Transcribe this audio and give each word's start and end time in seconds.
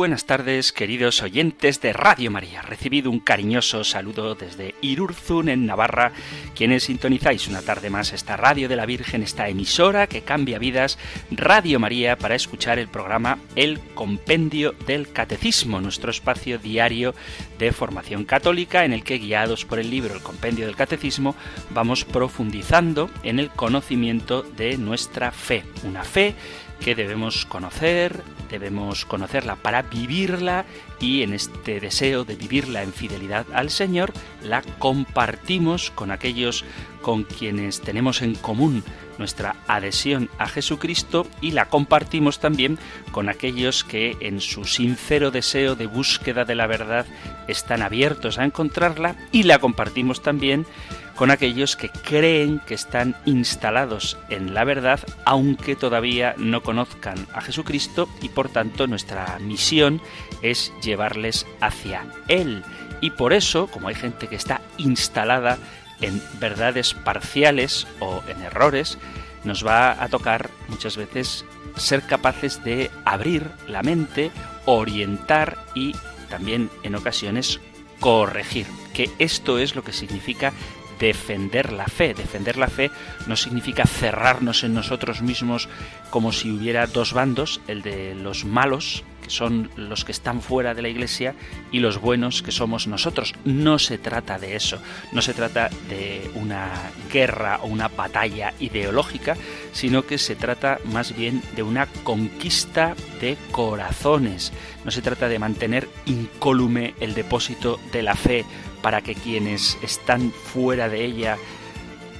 Buenas 0.00 0.24
tardes, 0.24 0.72
queridos 0.72 1.20
oyentes 1.20 1.82
de 1.82 1.92
Radio 1.92 2.30
María. 2.30 2.62
Recibido 2.62 3.10
un 3.10 3.20
cariñoso 3.20 3.84
saludo 3.84 4.34
desde 4.34 4.74
Irurzun, 4.80 5.50
en 5.50 5.66
Navarra, 5.66 6.12
quienes 6.54 6.84
sintonizáis 6.84 7.48
una 7.48 7.60
tarde 7.60 7.90
más 7.90 8.14
esta 8.14 8.38
Radio 8.38 8.66
de 8.66 8.76
la 8.76 8.86
Virgen, 8.86 9.22
esta 9.22 9.50
emisora 9.50 10.06
que 10.06 10.22
cambia 10.22 10.58
vidas, 10.58 10.96
Radio 11.30 11.78
María, 11.78 12.16
para 12.16 12.34
escuchar 12.34 12.78
el 12.78 12.88
programa 12.88 13.40
El 13.56 13.78
Compendio 13.94 14.72
del 14.86 15.12
Catecismo, 15.12 15.82
nuestro 15.82 16.10
espacio 16.10 16.58
diario 16.58 17.14
de 17.58 17.70
formación 17.70 18.24
católica 18.24 18.86
en 18.86 18.94
el 18.94 19.04
que, 19.04 19.18
guiados 19.18 19.66
por 19.66 19.78
el 19.78 19.90
libro 19.90 20.14
El 20.14 20.22
Compendio 20.22 20.64
del 20.64 20.76
Catecismo, 20.76 21.36
vamos 21.74 22.06
profundizando 22.06 23.10
en 23.22 23.38
el 23.38 23.50
conocimiento 23.50 24.44
de 24.44 24.78
nuestra 24.78 25.30
fe. 25.30 25.62
Una 25.84 26.04
fe 26.04 26.34
que 26.80 26.94
debemos 26.94 27.46
conocer, 27.46 28.22
debemos 28.50 29.04
conocerla 29.04 29.56
para 29.56 29.82
vivirla 29.82 30.64
y 30.98 31.22
en 31.22 31.34
este 31.34 31.78
deseo 31.78 32.24
de 32.24 32.34
vivirla 32.34 32.82
en 32.82 32.92
fidelidad 32.92 33.46
al 33.52 33.70
Señor, 33.70 34.12
la 34.42 34.62
compartimos 34.78 35.90
con 35.90 36.10
aquellos 36.10 36.64
con 37.02 37.24
quienes 37.24 37.80
tenemos 37.80 38.22
en 38.22 38.34
común 38.34 38.82
nuestra 39.18 39.56
adhesión 39.68 40.30
a 40.38 40.48
Jesucristo 40.48 41.26
y 41.40 41.52
la 41.52 41.66
compartimos 41.66 42.40
también 42.40 42.78
con 43.12 43.28
aquellos 43.28 43.84
que 43.84 44.16
en 44.20 44.40
su 44.40 44.64
sincero 44.64 45.30
deseo 45.30 45.76
de 45.76 45.86
búsqueda 45.86 46.44
de 46.44 46.54
la 46.54 46.66
verdad 46.66 47.06
están 47.46 47.82
abiertos 47.82 48.38
a 48.38 48.44
encontrarla 48.44 49.16
y 49.32 49.44
la 49.44 49.58
compartimos 49.58 50.22
también 50.22 50.66
con 51.16 51.30
aquellos 51.30 51.76
que 51.76 51.90
creen 51.90 52.60
que 52.66 52.74
están 52.74 53.16
instalados 53.24 54.16
en 54.28 54.54
la 54.54 54.64
verdad 54.64 55.00
aunque 55.24 55.76
todavía 55.76 56.34
no 56.38 56.62
conozcan 56.62 57.26
a 57.32 57.40
Jesucristo 57.40 58.08
y 58.22 58.28
por 58.28 58.48
tanto 58.48 58.86
nuestra 58.86 59.38
misión 59.40 60.00
es 60.42 60.72
llevarles 60.82 61.46
hacia 61.60 62.06
Él. 62.28 62.62
Y 63.00 63.10
por 63.10 63.32
eso, 63.32 63.66
como 63.68 63.88
hay 63.88 63.94
gente 63.94 64.28
que 64.28 64.36
está 64.36 64.60
instalada 64.76 65.58
en 66.00 66.22
verdades 66.38 66.94
parciales 66.94 67.86
o 67.98 68.22
en 68.28 68.42
errores, 68.42 68.98
nos 69.44 69.66
va 69.66 70.02
a 70.02 70.08
tocar 70.08 70.50
muchas 70.68 70.96
veces 70.96 71.44
ser 71.76 72.02
capaces 72.02 72.62
de 72.64 72.90
abrir 73.04 73.50
la 73.68 73.82
mente, 73.82 74.30
orientar 74.66 75.58
y 75.74 75.94
también 76.28 76.70
en 76.82 76.94
ocasiones 76.94 77.60
corregir, 78.00 78.66
que 78.94 79.10
esto 79.18 79.58
es 79.58 79.74
lo 79.74 79.82
que 79.82 79.92
significa 79.92 80.52
defender 81.00 81.72
la 81.72 81.86
fe. 81.86 82.14
Defender 82.14 82.56
la 82.56 82.68
fe 82.68 82.90
no 83.26 83.34
significa 83.34 83.84
cerrarnos 83.84 84.62
en 84.62 84.74
nosotros 84.74 85.22
mismos 85.22 85.68
como 86.10 86.30
si 86.30 86.50
hubiera 86.52 86.86
dos 86.86 87.12
bandos, 87.12 87.60
el 87.66 87.82
de 87.82 88.14
los 88.14 88.44
malos, 88.44 89.02
que 89.22 89.30
son 89.30 89.70
los 89.76 90.04
que 90.04 90.12
están 90.12 90.42
fuera 90.42 90.74
de 90.74 90.82
la 90.82 90.88
iglesia, 90.88 91.34
y 91.72 91.80
los 91.80 92.00
buenos, 92.00 92.42
que 92.42 92.52
somos 92.52 92.86
nosotros. 92.86 93.34
No 93.44 93.78
se 93.78 93.98
trata 93.98 94.38
de 94.38 94.56
eso, 94.56 94.78
no 95.12 95.22
se 95.22 95.34
trata 95.34 95.70
de 95.88 96.30
una 96.34 96.70
guerra 97.12 97.60
o 97.62 97.66
una 97.66 97.88
batalla 97.88 98.52
ideológica, 98.60 99.36
sino 99.72 100.04
que 100.04 100.18
se 100.18 100.36
trata 100.36 100.78
más 100.84 101.16
bien 101.16 101.42
de 101.56 101.62
una 101.62 101.86
conquista 102.04 102.94
de 103.20 103.36
corazones. 103.52 104.52
No 104.84 104.90
se 104.90 105.02
trata 105.02 105.28
de 105.28 105.38
mantener 105.38 105.88
incólume 106.06 106.94
el 107.00 107.14
depósito 107.14 107.78
de 107.92 108.02
la 108.02 108.16
fe 108.16 108.44
para 108.82 109.02
que 109.02 109.14
quienes 109.14 109.78
están 109.82 110.32
fuera 110.32 110.88
de 110.88 111.04
ella 111.04 111.38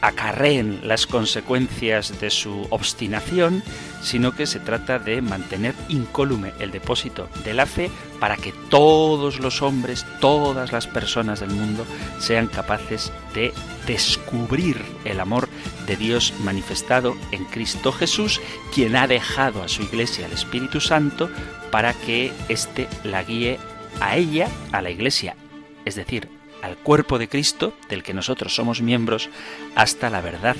acarreen 0.00 0.80
las 0.82 1.06
consecuencias 1.06 2.20
de 2.20 2.30
su 2.30 2.66
obstinación, 2.70 3.62
sino 4.02 4.32
que 4.32 4.46
se 4.46 4.60
trata 4.60 4.98
de 4.98 5.20
mantener 5.20 5.74
incólume 5.88 6.52
el 6.58 6.70
depósito 6.70 7.28
de 7.44 7.54
la 7.54 7.66
fe 7.66 7.90
para 8.18 8.36
que 8.36 8.52
todos 8.70 9.40
los 9.40 9.62
hombres, 9.62 10.06
todas 10.20 10.72
las 10.72 10.86
personas 10.86 11.40
del 11.40 11.50
mundo 11.50 11.84
sean 12.18 12.46
capaces 12.46 13.12
de 13.34 13.52
descubrir 13.86 14.82
el 15.04 15.20
amor 15.20 15.48
de 15.86 15.96
Dios 15.96 16.32
manifestado 16.44 17.16
en 17.32 17.44
Cristo 17.46 17.92
Jesús, 17.92 18.40
quien 18.74 18.96
ha 18.96 19.06
dejado 19.06 19.62
a 19.62 19.68
su 19.68 19.82
iglesia 19.82 20.26
el 20.26 20.32
Espíritu 20.32 20.80
Santo 20.80 21.30
para 21.70 21.92
que 21.92 22.32
éste 22.48 22.88
la 23.04 23.22
guíe 23.22 23.58
a 24.00 24.16
ella, 24.16 24.48
a 24.72 24.80
la 24.80 24.90
iglesia, 24.90 25.36
es 25.84 25.94
decir, 25.94 26.39
al 26.62 26.76
cuerpo 26.76 27.18
de 27.18 27.28
Cristo, 27.28 27.74
del 27.88 28.02
que 28.02 28.14
nosotros 28.14 28.54
somos 28.54 28.82
miembros, 28.82 29.28
hasta 29.74 30.10
la 30.10 30.20
verdad 30.20 30.56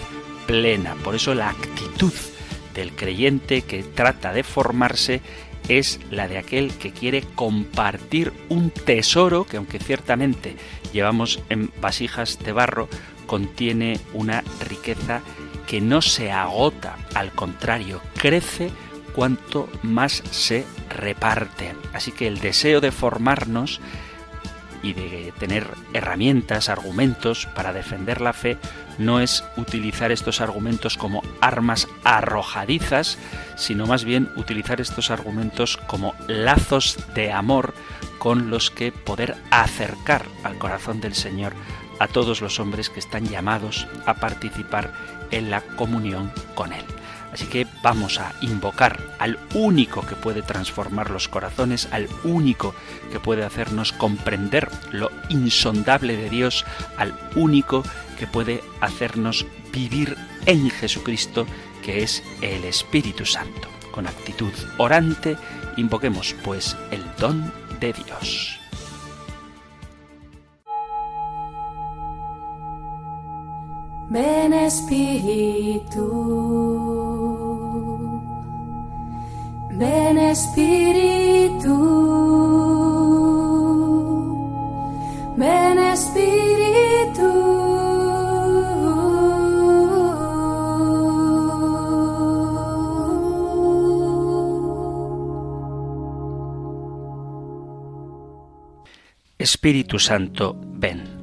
plena. 0.47 0.94
Por 0.97 1.15
eso 1.15 1.34
la 1.34 1.50
actitud 1.50 2.12
del 2.75 2.93
creyente 2.93 3.62
que 3.62 3.83
trata 3.83 4.33
de 4.33 4.43
formarse 4.43 5.21
es 5.69 6.00
la 6.11 6.27
de 6.28 6.38
aquel 6.38 6.72
que 6.72 6.93
quiere 6.93 7.22
compartir 7.34 8.33
un 8.49 8.71
tesoro 8.71 9.44
que 9.44 9.56
aunque 9.56 9.78
ciertamente 9.78 10.56
llevamos 10.93 11.41
en 11.49 11.71
vasijas 11.81 12.38
de 12.38 12.53
barro, 12.53 12.88
contiene 13.27 14.00
una 14.12 14.43
riqueza 14.69 15.21
que 15.67 15.81
no 15.81 16.03
se 16.03 16.32
agota, 16.32 16.97
al 17.15 17.31
contrario, 17.31 18.00
crece 18.17 18.71
cuanto 19.15 19.69
más 19.82 20.22
se 20.31 20.65
reparte. 20.88 21.75
Así 21.93 22.11
que 22.11 22.27
el 22.27 22.41
deseo 22.41 22.81
de 22.81 22.91
formarnos 22.91 23.81
y 24.83 24.93
de 24.93 25.33
tener 25.39 25.67
herramientas, 25.93 26.69
argumentos 26.69 27.47
para 27.55 27.73
defender 27.73 28.21
la 28.21 28.33
fe, 28.33 28.57
no 28.99 29.21
es 29.21 29.45
utilizar 29.57 30.13
estos 30.13 30.41
argumentos 30.41 30.97
como 30.97 31.23
armas 31.41 31.89
arrojadizas, 32.05 33.19
sino 33.57 33.87
más 33.87 34.05
bien 34.05 34.29
utilizar 34.37 34.81
estos 34.81 35.11
argumentos 35.11 35.77
como 35.77 36.15
lazos 36.29 36.99
de 37.15 37.33
amor 37.33 37.75
con 38.19 38.51
los 38.51 38.71
que 38.71 38.93
poder 38.93 39.37
acercar 39.51 40.27
al 40.45 40.59
corazón 40.59 41.01
del 41.01 41.15
Señor 41.15 41.55
a 41.99 42.09
todos 42.09 42.41
los 42.41 42.61
hombres 42.61 42.91
que 42.91 43.01
están 43.01 43.27
llamados 43.27 43.87
a 44.07 44.15
participar 44.15 44.93
en 45.31 45.51
la 45.51 45.61
comunión 45.61 46.33
con 46.55 46.73
Él. 46.73 46.85
Así 47.33 47.47
que 47.47 47.67
vamos 47.83 48.19
a 48.19 48.33
invocar 48.41 48.99
al 49.19 49.39
único 49.55 50.05
que 50.05 50.17
puede 50.17 50.43
transformar 50.43 51.11
los 51.11 51.29
corazones, 51.29 51.89
al 51.93 52.09
único 52.25 52.75
que 53.13 53.21
puede 53.21 53.45
hacernos 53.45 53.93
comprender 53.93 54.69
lo 54.91 55.11
insondable 55.29 56.17
de 56.17 56.29
Dios, 56.29 56.65
al 56.97 57.15
único 57.37 57.85
que 58.19 58.27
puede 58.27 58.63
hacernos 58.81 59.47
vivir 59.73 60.17
en 60.47 60.71
Jesucristo, 60.71 61.47
que 61.83 62.03
es 62.03 62.23
el 62.41 62.65
Espíritu 62.65 63.25
Santo. 63.25 63.69
Con 63.93 64.07
actitud 64.07 64.53
orante, 64.79 65.37
invoquemos 65.77 66.35
pues 66.45 66.77
el 66.91 67.05
don 67.19 67.53
de 67.81 67.93
Dios. 67.93 68.60
Ven 74.11 74.53
Espíritu. 74.53 76.07
Ven 79.81 80.19
Espíritu, 80.19 81.75
ven 85.37 85.79
Espíritu. 85.79 87.31
Espíritu 99.39 99.99
Santo, 99.99 100.57
ven. 100.79 101.19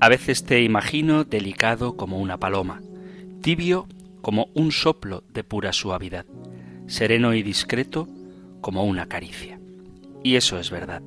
A 0.00 0.08
veces 0.08 0.44
te 0.44 0.62
imagino 0.62 1.24
delicado 1.24 1.96
como 1.96 2.18
una 2.18 2.38
paloma, 2.38 2.82
tibio 3.42 3.86
como 4.20 4.48
un 4.54 4.72
soplo 4.72 5.24
de 5.32 5.44
pura 5.44 5.72
suavidad 5.72 6.26
sereno 6.88 7.34
y 7.34 7.42
discreto 7.42 8.08
como 8.60 8.84
una 8.84 9.06
caricia. 9.06 9.60
Y 10.24 10.34
eso 10.34 10.58
es 10.58 10.70
verdad. 10.70 11.02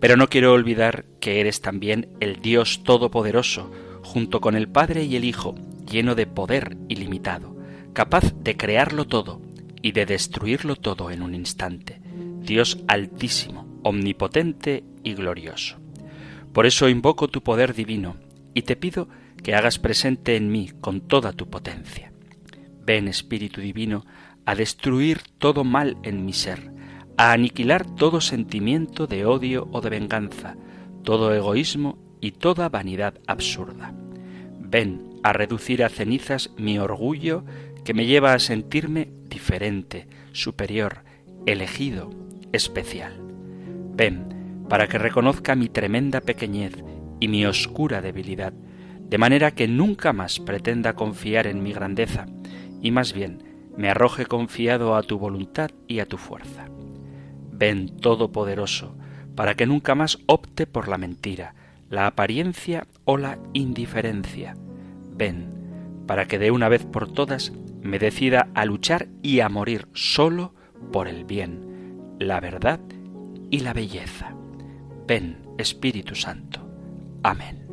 Pero 0.00 0.16
no 0.16 0.28
quiero 0.28 0.52
olvidar 0.52 1.04
que 1.20 1.40
eres 1.40 1.60
también 1.60 2.08
el 2.20 2.40
Dios 2.40 2.82
Todopoderoso, 2.82 3.70
junto 4.02 4.40
con 4.40 4.56
el 4.56 4.68
Padre 4.68 5.04
y 5.04 5.14
el 5.16 5.24
Hijo, 5.24 5.54
lleno 5.90 6.14
de 6.14 6.26
poder 6.26 6.76
ilimitado, 6.88 7.56
capaz 7.92 8.34
de 8.34 8.56
crearlo 8.56 9.06
todo 9.06 9.40
y 9.82 9.92
de 9.92 10.04
destruirlo 10.04 10.76
todo 10.76 11.10
en 11.10 11.22
un 11.22 11.34
instante. 11.34 12.00
Dios 12.40 12.82
altísimo, 12.88 13.66
omnipotente 13.82 14.84
y 15.04 15.14
glorioso. 15.14 15.83
Por 16.54 16.66
eso 16.66 16.88
invoco 16.88 17.26
tu 17.26 17.42
poder 17.42 17.74
divino 17.74 18.14
y 18.54 18.62
te 18.62 18.76
pido 18.76 19.08
que 19.42 19.56
hagas 19.56 19.80
presente 19.80 20.36
en 20.36 20.52
mí 20.52 20.70
con 20.80 21.00
toda 21.00 21.32
tu 21.32 21.50
potencia. 21.50 22.12
Ven, 22.86 23.08
Espíritu 23.08 23.60
Divino, 23.60 24.06
a 24.46 24.54
destruir 24.54 25.20
todo 25.38 25.64
mal 25.64 25.96
en 26.04 26.24
mi 26.24 26.32
ser, 26.32 26.70
a 27.16 27.32
aniquilar 27.32 27.84
todo 27.96 28.20
sentimiento 28.20 29.08
de 29.08 29.26
odio 29.26 29.68
o 29.72 29.80
de 29.80 29.90
venganza, 29.90 30.56
todo 31.02 31.34
egoísmo 31.34 31.98
y 32.20 32.30
toda 32.30 32.68
vanidad 32.68 33.14
absurda. 33.26 33.92
Ven 34.60 35.18
a 35.24 35.32
reducir 35.32 35.82
a 35.82 35.88
cenizas 35.88 36.52
mi 36.56 36.78
orgullo 36.78 37.44
que 37.84 37.94
me 37.94 38.06
lleva 38.06 38.32
a 38.32 38.38
sentirme 38.38 39.10
diferente, 39.28 40.06
superior, 40.30 41.04
elegido, 41.46 42.10
especial. 42.52 43.20
Ven 43.96 44.43
para 44.68 44.88
que 44.88 44.98
reconozca 44.98 45.54
mi 45.54 45.68
tremenda 45.68 46.20
pequeñez 46.20 46.72
y 47.20 47.28
mi 47.28 47.46
oscura 47.46 48.00
debilidad, 48.00 48.52
de 48.52 49.18
manera 49.18 49.52
que 49.52 49.68
nunca 49.68 50.12
más 50.12 50.40
pretenda 50.40 50.94
confiar 50.94 51.46
en 51.46 51.62
mi 51.62 51.72
grandeza, 51.72 52.26
y 52.80 52.90
más 52.90 53.12
bien 53.12 53.70
me 53.76 53.90
arroje 53.90 54.26
confiado 54.26 54.96
a 54.96 55.02
tu 55.02 55.18
voluntad 55.18 55.70
y 55.86 56.00
a 56.00 56.06
tu 56.06 56.16
fuerza. 56.16 56.66
Ven 57.52 57.96
Todopoderoso, 57.98 58.96
para 59.34 59.54
que 59.54 59.66
nunca 59.66 59.94
más 59.94 60.18
opte 60.26 60.66
por 60.66 60.88
la 60.88 60.98
mentira, 60.98 61.54
la 61.90 62.06
apariencia 62.06 62.86
o 63.04 63.16
la 63.16 63.38
indiferencia. 63.52 64.56
Ven, 65.12 66.02
para 66.06 66.26
que 66.26 66.38
de 66.38 66.50
una 66.50 66.68
vez 66.68 66.84
por 66.84 67.12
todas 67.12 67.52
me 67.82 67.98
decida 67.98 68.48
a 68.54 68.64
luchar 68.64 69.08
y 69.22 69.40
a 69.40 69.48
morir 69.48 69.88
solo 69.92 70.54
por 70.92 71.08
el 71.08 71.24
bien, 71.24 72.16
la 72.18 72.40
verdad 72.40 72.80
y 73.50 73.60
la 73.60 73.72
belleza. 73.72 74.34
Ven, 75.06 75.36
Espíritu 75.58 76.14
Santo. 76.14 76.60
Amén. 77.22 77.64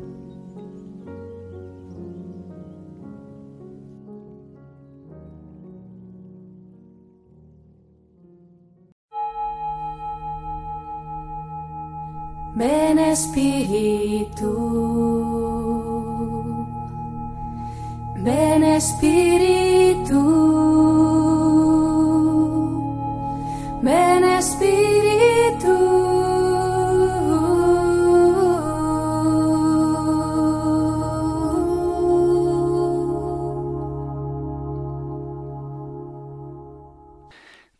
Ven 12.54 12.98
Espíritu, 12.98 14.52
ven 18.16 18.62
Espíritu, 18.62 20.20
ven 23.82 24.24
Espíritu. 24.38 24.91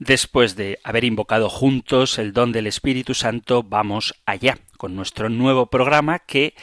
Después 0.04 0.56
de 0.56 0.80
haber 0.82 1.04
invocado 1.04 1.48
juntos 1.48 2.18
el 2.18 2.32
don 2.32 2.50
del 2.50 2.66
Espíritu 2.66 3.14
Santo, 3.14 3.62
vamos 3.62 4.20
allá 4.26 4.58
con 4.76 4.96
nuestro 4.96 5.28
nuevo 5.28 5.66
programa 5.66 6.18
que 6.18 6.54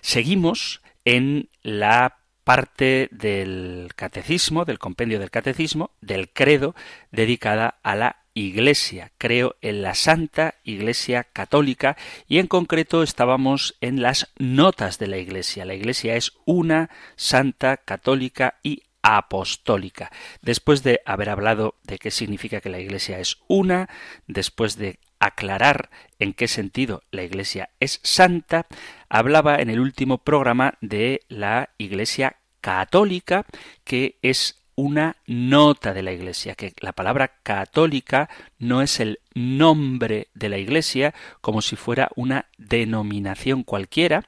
seguimos 0.00 0.80
en 1.04 1.50
la 1.62 2.20
parte 2.42 3.10
del 3.12 3.90
catecismo, 3.96 4.64
del 4.64 4.78
compendio 4.78 5.18
del 5.18 5.30
catecismo, 5.30 5.90
del 6.00 6.30
credo, 6.30 6.74
dedicada 7.12 7.80
a 7.82 7.96
la 7.96 8.16
Iglesia. 8.32 9.12
Creo 9.18 9.56
en 9.60 9.82
la 9.82 9.94
Santa 9.94 10.54
Iglesia 10.64 11.24
Católica 11.24 11.98
y 12.26 12.38
en 12.38 12.46
concreto 12.46 13.02
estábamos 13.02 13.76
en 13.82 14.00
las 14.00 14.32
notas 14.38 14.98
de 14.98 15.08
la 15.08 15.18
Iglesia. 15.18 15.66
La 15.66 15.74
Iglesia 15.74 16.16
es 16.16 16.32
una, 16.46 16.88
santa, 17.14 17.76
católica 17.76 18.54
y 18.62 18.84
apostólica. 19.06 20.10
Después 20.42 20.82
de 20.82 21.00
haber 21.06 21.30
hablado 21.30 21.76
de 21.84 21.98
qué 21.98 22.10
significa 22.10 22.60
que 22.60 22.70
la 22.70 22.80
Iglesia 22.80 23.20
es 23.20 23.38
una, 23.46 23.88
después 24.26 24.76
de 24.76 24.98
aclarar 25.20 25.90
en 26.18 26.34
qué 26.34 26.48
sentido 26.48 27.04
la 27.12 27.22
Iglesia 27.22 27.70
es 27.78 28.00
santa, 28.02 28.66
hablaba 29.08 29.56
en 29.56 29.70
el 29.70 29.78
último 29.78 30.18
programa 30.18 30.74
de 30.80 31.20
la 31.28 31.70
Iglesia 31.78 32.38
católica, 32.60 33.46
que 33.84 34.18
es 34.22 34.64
una 34.74 35.18
nota 35.28 35.94
de 35.94 36.02
la 36.02 36.10
Iglesia, 36.10 36.56
que 36.56 36.74
la 36.80 36.92
palabra 36.92 37.28
católica 37.44 38.28
no 38.58 38.82
es 38.82 38.98
el 38.98 39.20
nombre 39.34 40.26
de 40.34 40.48
la 40.48 40.58
Iglesia 40.58 41.14
como 41.40 41.62
si 41.62 41.76
fuera 41.76 42.10
una 42.16 42.46
denominación 42.58 43.62
cualquiera, 43.62 44.24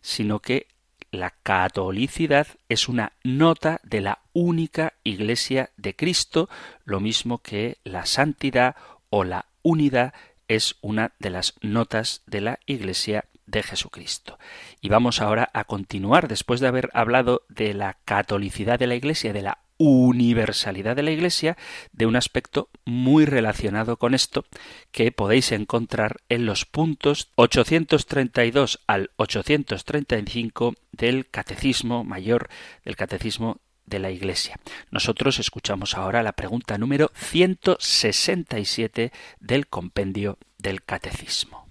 sino 0.00 0.38
que 0.38 0.68
la 1.12 1.34
catolicidad 1.42 2.48
es 2.68 2.88
una 2.88 3.12
nota 3.22 3.80
de 3.84 4.00
la 4.00 4.22
única 4.32 4.94
Iglesia 5.04 5.70
de 5.76 5.94
Cristo, 5.94 6.48
lo 6.84 7.00
mismo 7.00 7.38
que 7.38 7.78
la 7.84 8.06
santidad 8.06 8.74
o 9.10 9.22
la 9.22 9.44
unidad 9.62 10.14
es 10.48 10.76
una 10.80 11.12
de 11.18 11.30
las 11.30 11.54
notas 11.60 12.22
de 12.26 12.40
la 12.40 12.58
Iglesia 12.66 13.26
de 13.44 13.62
Jesucristo. 13.62 14.38
Y 14.80 14.88
vamos 14.88 15.20
ahora 15.20 15.50
a 15.52 15.64
continuar, 15.64 16.28
después 16.28 16.60
de 16.60 16.68
haber 16.68 16.88
hablado 16.94 17.42
de 17.50 17.74
la 17.74 17.98
catolicidad 18.06 18.78
de 18.78 18.86
la 18.86 18.94
Iglesia, 18.94 19.34
de 19.34 19.42
la 19.42 19.58
universalidad 19.82 20.94
de 20.94 21.02
la 21.02 21.10
Iglesia, 21.10 21.56
de 21.92 22.06
un 22.06 22.14
aspecto 22.14 22.68
muy 22.84 23.24
relacionado 23.24 23.96
con 23.96 24.14
esto 24.14 24.44
que 24.92 25.10
podéis 25.10 25.50
encontrar 25.50 26.18
en 26.28 26.46
los 26.46 26.64
puntos 26.64 27.32
832 27.34 28.78
al 28.86 29.10
835 29.16 30.74
del 30.92 31.28
Catecismo 31.28 32.04
Mayor, 32.04 32.48
del 32.84 32.94
Catecismo 32.94 33.60
de 33.84 33.98
la 33.98 34.12
Iglesia. 34.12 34.60
Nosotros 34.92 35.40
escuchamos 35.40 35.96
ahora 35.96 36.22
la 36.22 36.32
pregunta 36.32 36.78
número 36.78 37.10
167 37.14 39.10
del 39.40 39.66
compendio 39.66 40.38
del 40.58 40.84
Catecismo. 40.84 41.66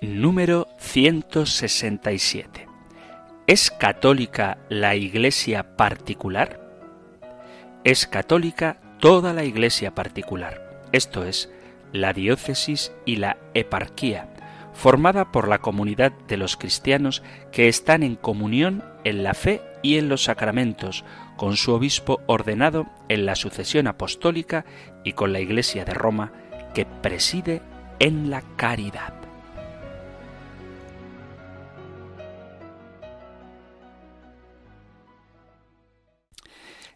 Número 0.00 0.68
167. 0.78 2.68
¿Es 3.48 3.72
católica 3.72 4.58
la 4.68 4.94
Iglesia 4.94 5.74
particular? 5.76 6.67
Es 7.88 8.06
católica 8.06 8.76
toda 9.00 9.32
la 9.32 9.44
Iglesia 9.44 9.94
particular, 9.94 10.84
esto 10.92 11.24
es, 11.24 11.50
la 11.90 12.12
diócesis 12.12 12.92
y 13.06 13.16
la 13.16 13.38
eparquía, 13.54 14.28
formada 14.74 15.32
por 15.32 15.48
la 15.48 15.60
comunidad 15.60 16.12
de 16.28 16.36
los 16.36 16.58
cristianos 16.58 17.22
que 17.50 17.66
están 17.66 18.02
en 18.02 18.16
comunión 18.16 18.84
en 19.04 19.22
la 19.22 19.32
fe 19.32 19.62
y 19.82 19.96
en 19.96 20.10
los 20.10 20.24
sacramentos, 20.24 21.02
con 21.38 21.56
su 21.56 21.72
obispo 21.72 22.20
ordenado 22.26 22.84
en 23.08 23.24
la 23.24 23.36
sucesión 23.36 23.86
apostólica 23.86 24.66
y 25.02 25.14
con 25.14 25.32
la 25.32 25.40
Iglesia 25.40 25.86
de 25.86 25.94
Roma 25.94 26.30
que 26.74 26.84
preside 26.84 27.62
en 28.00 28.28
la 28.28 28.42
caridad. 28.56 29.17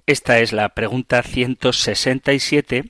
Esta 0.06 0.40
es 0.40 0.52
la 0.52 0.70
pregunta 0.70 1.22
167, 1.22 2.86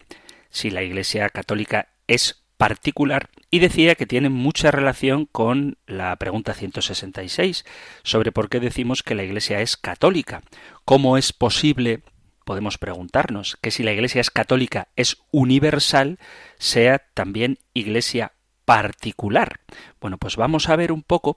si 0.48 0.70
la 0.70 0.82
Iglesia 0.82 1.28
Católica 1.28 1.88
es 2.06 2.42
particular, 2.56 3.28
y 3.50 3.58
decía 3.58 3.96
que 3.96 4.06
tiene 4.06 4.30
mucha 4.30 4.70
relación 4.70 5.26
con 5.26 5.76
la 5.86 6.16
pregunta 6.16 6.54
166, 6.54 7.66
sobre 8.02 8.32
por 8.32 8.48
qué 8.48 8.60
decimos 8.60 9.02
que 9.02 9.14
la 9.14 9.24
Iglesia 9.24 9.60
es 9.60 9.76
católica. 9.76 10.42
¿Cómo 10.86 11.18
es 11.18 11.34
posible, 11.34 12.00
podemos 12.46 12.78
preguntarnos, 12.78 13.58
que 13.60 13.70
si 13.70 13.82
la 13.82 13.92
Iglesia 13.92 14.22
es 14.22 14.30
católica 14.30 14.88
es 14.96 15.18
universal, 15.32 16.18
sea 16.56 17.02
también 17.12 17.58
Iglesia 17.74 18.32
particular? 18.64 19.60
Bueno, 20.00 20.16
pues 20.16 20.36
vamos 20.36 20.70
a 20.70 20.76
ver 20.76 20.92
un 20.92 21.02
poco 21.02 21.36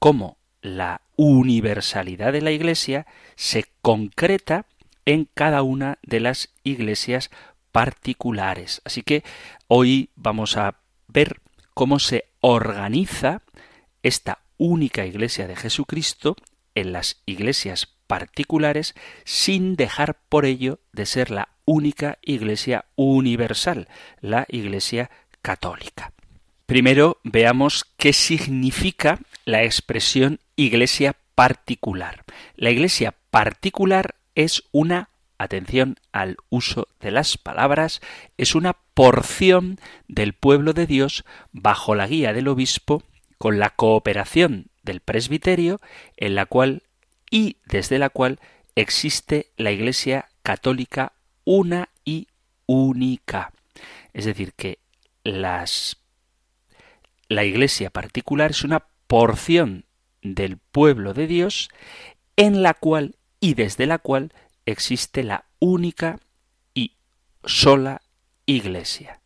cómo 0.00 0.36
la 0.62 1.02
universalidad 1.14 2.32
de 2.32 2.42
la 2.42 2.50
Iglesia 2.50 3.06
se 3.36 3.66
concreta 3.82 4.66
en 5.10 5.28
cada 5.34 5.62
una 5.62 5.98
de 6.02 6.20
las 6.20 6.50
iglesias 6.62 7.30
particulares. 7.72 8.80
Así 8.84 9.02
que 9.02 9.24
hoy 9.66 10.10
vamos 10.14 10.56
a 10.56 10.76
ver 11.08 11.40
cómo 11.74 11.98
se 11.98 12.26
organiza 12.38 13.42
esta 14.04 14.38
única 14.56 15.04
iglesia 15.04 15.48
de 15.48 15.56
Jesucristo 15.56 16.36
en 16.76 16.92
las 16.92 17.22
iglesias 17.26 17.88
particulares 18.06 18.94
sin 19.24 19.74
dejar 19.74 20.20
por 20.28 20.44
ello 20.44 20.78
de 20.92 21.06
ser 21.06 21.32
la 21.32 21.48
única 21.64 22.18
iglesia 22.22 22.84
universal, 22.94 23.88
la 24.20 24.46
iglesia 24.48 25.10
católica. 25.42 26.12
Primero 26.66 27.18
veamos 27.24 27.84
qué 27.96 28.12
significa 28.12 29.18
la 29.44 29.64
expresión 29.64 30.38
iglesia 30.54 31.16
particular. 31.34 32.22
La 32.54 32.70
iglesia 32.70 33.12
particular 33.30 34.14
es 34.34 34.62
una, 34.72 35.10
atención 35.38 35.96
al 36.12 36.36
uso 36.50 36.86
de 37.00 37.10
las 37.10 37.38
palabras, 37.38 38.02
es 38.36 38.54
una 38.54 38.76
porción 38.92 39.78
del 40.06 40.34
pueblo 40.34 40.74
de 40.74 40.86
Dios 40.86 41.24
bajo 41.52 41.94
la 41.94 42.06
guía 42.06 42.34
del 42.34 42.48
obispo 42.48 43.02
con 43.38 43.58
la 43.58 43.70
cooperación 43.70 44.66
del 44.82 45.00
presbiterio, 45.00 45.80
en 46.18 46.34
la 46.34 46.44
cual 46.44 46.82
y 47.30 47.56
desde 47.64 47.98
la 47.98 48.10
cual 48.10 48.38
existe 48.74 49.50
la 49.56 49.70
Iglesia 49.70 50.28
católica 50.42 51.14
una 51.44 51.88
y 52.04 52.28
única. 52.66 53.52
Es 54.12 54.26
decir, 54.26 54.52
que 54.52 54.78
las, 55.24 55.96
la 57.28 57.44
Iglesia 57.44 57.88
particular 57.88 58.50
es 58.50 58.62
una 58.62 58.84
porción 59.06 59.86
del 60.22 60.58
pueblo 60.58 61.14
de 61.14 61.26
Dios 61.26 61.70
en 62.36 62.62
la 62.62 62.74
cual 62.74 63.16
y 63.40 63.54
desde 63.54 63.86
la 63.86 63.98
cual 63.98 64.32
existe 64.66 65.24
la 65.24 65.46
única 65.58 66.20
y 66.74 66.92
sola 67.44 68.02
Iglesia. 68.46 69.20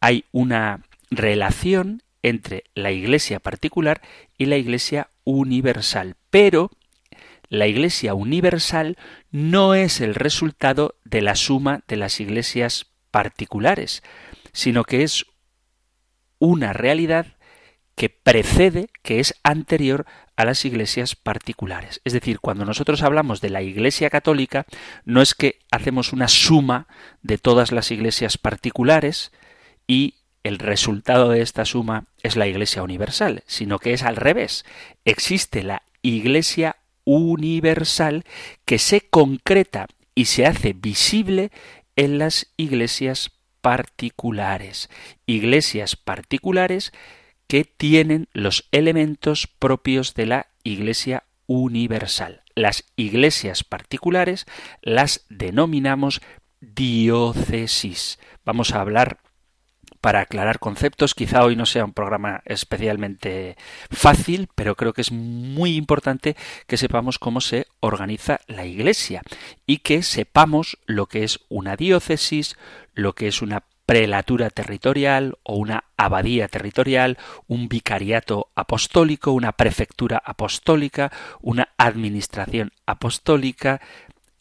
Hay 0.00 0.24
una 0.32 0.84
relación 1.10 2.02
entre 2.22 2.64
la 2.74 2.90
Iglesia 2.90 3.40
particular 3.40 4.00
y 4.36 4.46
la 4.46 4.56
Iglesia 4.56 5.08
universal, 5.24 6.16
pero 6.30 6.70
la 7.48 7.66
Iglesia 7.66 8.14
universal 8.14 8.96
no 9.30 9.74
es 9.74 10.00
el 10.00 10.14
resultado 10.14 10.96
de 11.04 11.22
la 11.22 11.34
suma 11.34 11.82
de 11.88 11.96
las 11.96 12.20
iglesias 12.20 12.86
particulares, 13.10 14.02
sino 14.52 14.84
que 14.84 15.02
es 15.02 15.26
una 16.38 16.72
realidad 16.72 17.38
que 17.94 18.10
precede, 18.10 18.88
que 19.02 19.18
es 19.18 19.34
anterior 19.42 20.06
a 20.38 20.44
las 20.44 20.64
iglesias 20.64 21.16
particulares. 21.16 22.00
Es 22.04 22.12
decir, 22.12 22.38
cuando 22.38 22.64
nosotros 22.64 23.02
hablamos 23.02 23.40
de 23.40 23.50
la 23.50 23.60
Iglesia 23.60 24.08
católica, 24.08 24.66
no 25.04 25.20
es 25.20 25.34
que 25.34 25.58
hacemos 25.72 26.12
una 26.12 26.28
suma 26.28 26.86
de 27.22 27.38
todas 27.38 27.72
las 27.72 27.90
iglesias 27.90 28.38
particulares 28.38 29.32
y 29.88 30.14
el 30.44 30.60
resultado 30.60 31.30
de 31.30 31.42
esta 31.42 31.64
suma 31.64 32.04
es 32.22 32.36
la 32.36 32.46
Iglesia 32.46 32.84
universal, 32.84 33.42
sino 33.48 33.80
que 33.80 33.92
es 33.92 34.04
al 34.04 34.14
revés. 34.14 34.64
Existe 35.04 35.64
la 35.64 35.82
Iglesia 36.02 36.76
universal 37.02 38.22
que 38.64 38.78
se 38.78 39.00
concreta 39.00 39.88
y 40.14 40.26
se 40.26 40.46
hace 40.46 40.72
visible 40.72 41.50
en 41.96 42.18
las 42.18 42.46
iglesias 42.56 43.32
particulares. 43.60 44.88
Iglesias 45.26 45.96
particulares 45.96 46.92
que 47.48 47.64
tienen 47.64 48.28
los 48.32 48.68
elementos 48.70 49.46
propios 49.46 50.14
de 50.14 50.26
la 50.26 50.46
Iglesia 50.62 51.24
universal. 51.46 52.42
Las 52.54 52.84
iglesias 52.94 53.64
particulares 53.64 54.46
las 54.82 55.24
denominamos 55.30 56.20
diócesis. 56.60 58.18
Vamos 58.44 58.74
a 58.74 58.80
hablar 58.80 59.18
para 60.00 60.20
aclarar 60.20 60.58
conceptos. 60.58 61.14
Quizá 61.14 61.44
hoy 61.44 61.56
no 61.56 61.66
sea 61.66 61.84
un 61.84 61.92
programa 61.92 62.42
especialmente 62.44 63.56
fácil, 63.90 64.48
pero 64.54 64.76
creo 64.76 64.92
que 64.92 65.00
es 65.00 65.10
muy 65.10 65.76
importante 65.76 66.36
que 66.66 66.76
sepamos 66.76 67.18
cómo 67.18 67.40
se 67.40 67.66
organiza 67.80 68.40
la 68.46 68.66
Iglesia 68.66 69.22
y 69.66 69.78
que 69.78 70.02
sepamos 70.02 70.78
lo 70.86 71.06
que 71.06 71.24
es 71.24 71.40
una 71.48 71.76
diócesis, 71.76 72.56
lo 72.94 73.14
que 73.14 73.28
es 73.28 73.42
una 73.42 73.64
prelatura 73.88 74.50
territorial 74.50 75.38
o 75.44 75.56
una 75.56 75.84
abadía 75.96 76.46
territorial, 76.48 77.16
un 77.46 77.70
vicariato 77.70 78.50
apostólico, 78.54 79.32
una 79.32 79.52
prefectura 79.52 80.20
apostólica, 80.22 81.10
una 81.40 81.70
administración 81.78 82.72
apostólica, 82.84 83.80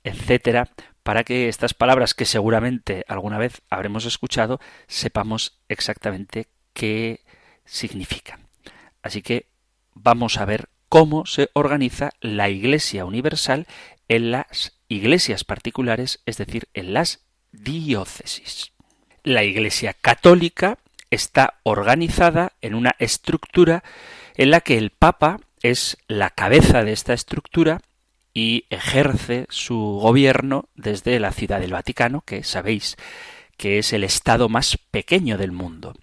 etcétera, 0.03 0.67
para 1.01 1.23
que 1.23 1.47
estas 1.47 1.73
palabras 1.73 2.13
que 2.13 2.25
seguramente 2.25 3.05
alguna 3.07 3.37
vez 3.37 3.61
habremos 3.69 4.03
escuchado 4.03 4.59
sepamos 4.85 5.61
exactamente 5.69 6.47
qué 6.73 7.21
significan. 7.63 8.49
Así 9.01 9.21
que 9.21 9.47
vamos 9.93 10.39
a 10.39 10.45
ver 10.45 10.67
cómo 10.89 11.25
se 11.25 11.51
organiza 11.53 12.09
la 12.19 12.49
Iglesia 12.49 13.05
Universal 13.05 13.65
en 14.09 14.31
las 14.31 14.77
iglesias 14.89 15.45
particulares, 15.45 16.21
es 16.25 16.35
decir, 16.35 16.67
en 16.73 16.91
las 16.93 17.25
diócesis. 17.53 18.73
La 19.27 19.43
Iglesia 19.43 19.93
Católica 19.93 20.77
está 21.11 21.55
organizada 21.63 22.53
en 22.61 22.73
una 22.75 22.95
estructura 22.97 23.83
en 24.35 24.51
la 24.51 24.61
que 24.61 24.77
el 24.77 24.89
Papa 24.89 25.41
es 25.61 25.97
la 26.07 26.29
cabeza 26.29 26.85
de 26.85 26.93
esta 26.93 27.13
estructura 27.13 27.81
y 28.33 28.63
ejerce 28.69 29.45
su 29.49 29.99
gobierno 30.01 30.69
desde 30.75 31.19
la 31.19 31.33
ciudad 31.33 31.59
del 31.59 31.73
Vaticano, 31.73 32.21
que 32.21 32.45
sabéis 32.45 32.95
que 33.57 33.79
es 33.79 33.91
el 33.91 34.05
estado 34.05 34.47
más 34.47 34.77
pequeño 34.91 35.37
del 35.37 35.51
mundo. 35.51 35.93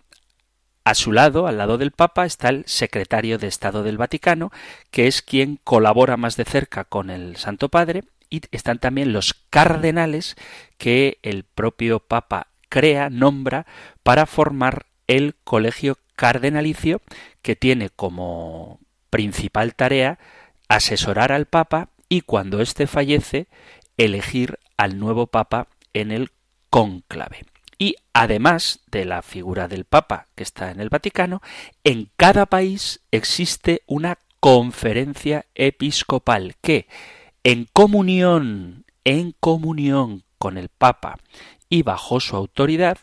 A 0.85 0.95
su 0.95 1.11
lado, 1.11 1.47
al 1.47 1.57
lado 1.57 1.79
del 1.79 1.93
Papa, 1.93 2.27
está 2.27 2.51
el 2.51 2.65
secretario 2.67 3.39
de 3.39 3.47
Estado 3.47 3.83
del 3.83 3.97
Vaticano, 3.97 4.53
que 4.91 5.07
es 5.07 5.23
quien 5.23 5.59
colabora 5.65 6.19
más 6.19 6.37
de 6.37 6.45
cerca 6.45 6.85
con 6.85 7.09
el 7.09 7.37
Santo 7.37 7.71
Padre, 7.71 8.05
y 8.29 8.43
están 8.51 8.81
también 8.81 9.15
los 9.15 9.33
cardenales 9.49 10.37
que 10.77 11.21
el 11.23 11.45
propio 11.45 12.01
Papa 12.01 12.49
crea, 12.69 13.11
nombra, 13.11 13.67
para 14.03 14.27
formar 14.27 14.87
el 15.07 15.35
colegio 15.45 15.99
cardenalicio 16.17 17.03
que 17.43 17.57
tiene 17.57 17.91
como 17.91 18.81
principal 19.11 19.75
tarea 19.75 20.19
asesorar 20.69 21.33
al 21.33 21.47
Papa 21.47 21.91
y 22.09 22.23
cuando 22.23 22.61
éste 22.61 22.87
fallece 22.87 23.49
elegir 23.97 24.59
al 24.77 24.99
nuevo 24.99 25.27
Papa 25.27 25.69
en 25.93 26.11
el 26.11 26.31
cónclave. 26.71 27.45
Y 27.79 27.97
además 28.13 28.81
de 28.91 29.05
la 29.05 29.23
figura 29.23 29.69
del 29.69 29.85
Papa 29.85 30.29
que 30.35 30.43
está 30.43 30.71
en 30.71 30.81
el 30.81 30.89
Vaticano, 30.89 31.43
en 31.83 32.11
cada 32.17 32.47
país 32.47 33.01
existe 33.11 33.83
una 33.87 34.19
conferencia 34.41 35.47
episcopal 35.55 36.57
que, 36.61 36.87
en 37.43 37.67
comunión, 37.73 38.85
en 39.05 39.33
comunión 39.41 40.25
con 40.39 40.59
el 40.59 40.69
Papa 40.69 41.19
y 41.69 41.83
bajo 41.83 42.21
su 42.21 42.37
autoridad 42.37 42.99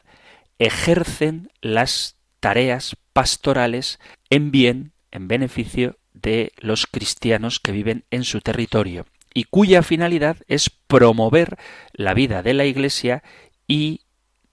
ejercen 0.59 1.49
las 1.61 2.15
tareas 2.39 2.95
pastorales 3.13 3.99
en 4.29 4.51
bien, 4.51 4.91
en 5.11 5.27
beneficio 5.27 5.97
de 6.13 6.51
los 6.57 6.87
cristianos 6.87 7.59
que 7.59 7.71
viven 7.71 8.05
en 8.11 8.23
su 8.23 8.41
territorio 8.41 9.05
y 9.33 9.45
cuya 9.45 9.81
finalidad 9.81 10.37
es 10.47 10.69
promover 10.69 11.57
la 11.93 12.13
vida 12.13 12.43
de 12.43 12.53
la 12.53 12.65
Iglesia 12.65 13.23
y, 13.67 14.01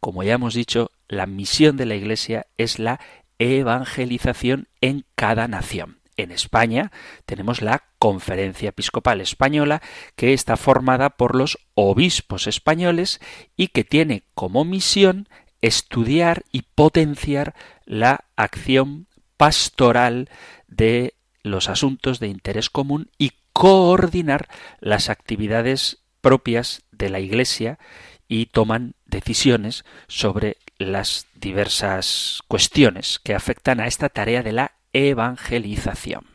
como 0.00 0.22
ya 0.22 0.34
hemos 0.34 0.54
dicho, 0.54 0.90
la 1.08 1.26
misión 1.26 1.76
de 1.76 1.86
la 1.86 1.94
Iglesia 1.94 2.46
es 2.56 2.78
la 2.78 3.00
evangelización 3.38 4.68
en 4.80 5.04
cada 5.14 5.48
nación. 5.48 5.97
En 6.18 6.32
España 6.32 6.90
tenemos 7.26 7.62
la 7.62 7.84
Conferencia 8.00 8.70
Episcopal 8.70 9.20
Española, 9.20 9.80
que 10.16 10.34
está 10.34 10.56
formada 10.56 11.10
por 11.10 11.36
los 11.36 11.58
obispos 11.74 12.48
españoles 12.48 13.20
y 13.56 13.68
que 13.68 13.84
tiene 13.84 14.24
como 14.34 14.64
misión 14.64 15.28
estudiar 15.62 16.42
y 16.50 16.62
potenciar 16.62 17.54
la 17.84 18.24
acción 18.34 19.06
pastoral 19.36 20.28
de 20.66 21.14
los 21.44 21.68
asuntos 21.68 22.18
de 22.18 22.26
interés 22.26 22.68
común 22.68 23.12
y 23.16 23.34
coordinar 23.52 24.48
las 24.80 25.10
actividades 25.10 26.02
propias 26.20 26.82
de 26.90 27.10
la 27.10 27.20
Iglesia 27.20 27.78
y 28.26 28.46
toman 28.46 28.96
decisiones 29.06 29.84
sobre 30.08 30.56
las 30.78 31.28
diversas 31.36 32.42
cuestiones 32.48 33.20
que 33.20 33.36
afectan 33.36 33.78
a 33.78 33.86
esta 33.86 34.08
tarea 34.08 34.42
de 34.42 34.52
la 34.52 34.77
evangelización. 34.98 36.26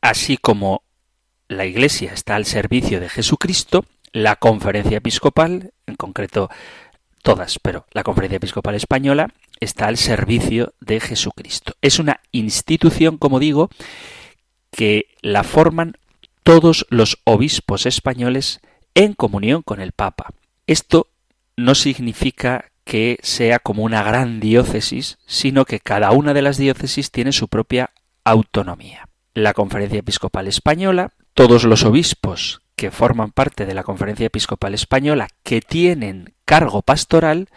Así 0.00 0.36
como 0.36 0.82
la 1.48 1.64
Iglesia 1.66 2.12
está 2.12 2.36
al 2.36 2.46
servicio 2.46 3.00
de 3.00 3.08
Jesucristo, 3.08 3.84
la 4.12 4.36
Conferencia 4.36 4.98
Episcopal, 4.98 5.72
en 5.86 5.94
concreto 5.96 6.50
todas, 7.22 7.58
pero 7.58 7.86
la 7.92 8.02
Conferencia 8.02 8.36
Episcopal 8.36 8.74
Española 8.74 9.32
está 9.60 9.86
al 9.86 9.96
servicio 9.96 10.74
de 10.80 11.00
Jesucristo. 11.00 11.74
Es 11.80 11.98
una 11.98 12.20
institución, 12.32 13.16
como 13.16 13.38
digo, 13.38 13.70
que 14.70 15.06
la 15.20 15.44
forman 15.44 15.96
todos 16.42 16.86
los 16.90 17.18
obispos 17.24 17.86
españoles 17.86 18.60
en 18.94 19.14
comunión 19.14 19.62
con 19.62 19.80
el 19.80 19.92
Papa. 19.92 20.34
Esto 20.66 21.08
no 21.56 21.74
significa 21.74 22.71
que 22.84 23.18
sea 23.22 23.58
como 23.58 23.84
una 23.84 24.02
gran 24.02 24.40
diócesis, 24.40 25.18
sino 25.26 25.64
que 25.64 25.80
cada 25.80 26.10
una 26.12 26.34
de 26.34 26.42
las 26.42 26.56
diócesis 26.56 27.10
tiene 27.10 27.32
su 27.32 27.48
propia 27.48 27.90
autonomía. 28.24 29.08
La 29.34 29.54
Conferencia 29.54 30.00
Episcopal 30.00 30.46
Española, 30.46 31.12
todos 31.34 31.64
los 31.64 31.84
obispos 31.84 32.60
que 32.76 32.90
forman 32.90 33.30
parte 33.30 33.66
de 33.66 33.74
la 33.74 33.82
Conferencia 33.82 34.26
Episcopal 34.26 34.74
Española 34.74 35.28
que 35.42 35.60
tienen 35.60 36.34
cargo 36.44 36.82
pastoral, 36.82 37.48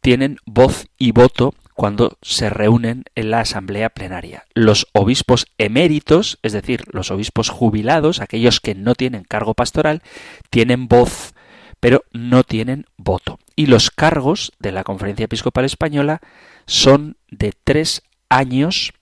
tienen 0.00 0.38
voz 0.46 0.86
y 0.98 1.12
voto 1.12 1.54
cuando 1.74 2.18
se 2.22 2.50
reúnen 2.50 3.04
en 3.14 3.30
la 3.30 3.40
asamblea 3.40 3.90
plenaria. 3.90 4.44
Los 4.54 4.88
obispos 4.92 5.46
eméritos, 5.58 6.38
es 6.42 6.52
decir, 6.52 6.84
los 6.92 7.10
obispos 7.10 7.48
jubilados, 7.48 8.20
aquellos 8.20 8.60
que 8.60 8.74
no 8.74 8.94
tienen 8.94 9.24
cargo 9.24 9.54
pastoral, 9.54 10.02
tienen 10.50 10.88
voz 10.88 11.31
pero 11.82 12.04
no 12.12 12.44
tienen 12.44 12.86
voto. 12.96 13.40
Y 13.56 13.66
los 13.66 13.90
cargos 13.90 14.52
de 14.60 14.70
la 14.70 14.84
Conferencia 14.84 15.24
Episcopal 15.24 15.64
Española 15.64 16.20
son 16.64 17.16
de 17.28 17.52
tres 17.64 18.02
años, 18.28 18.92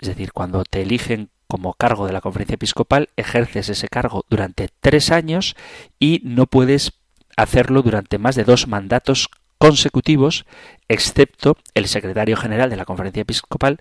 Es 0.00 0.08
decir, 0.08 0.32
cuando 0.32 0.64
te 0.64 0.82
eligen 0.82 1.30
como 1.46 1.72
cargo 1.72 2.06
de 2.06 2.12
la 2.12 2.20
conferencia 2.20 2.56
episcopal, 2.56 3.08
ejerces 3.16 3.70
ese 3.70 3.88
cargo 3.88 4.26
durante 4.28 4.68
tres 4.80 5.10
años 5.10 5.56
y 5.98 6.20
no 6.24 6.46
puedes 6.46 6.92
hacerlo 7.38 7.80
durante 7.80 8.18
más 8.18 8.34
de 8.34 8.44
dos 8.44 8.68
mandatos 8.68 9.30
consecutivos, 9.56 10.44
excepto 10.88 11.56
el 11.72 11.88
secretario 11.88 12.36
general 12.36 12.68
de 12.68 12.76
la 12.76 12.84
conferencia 12.84 13.22
episcopal, 13.22 13.80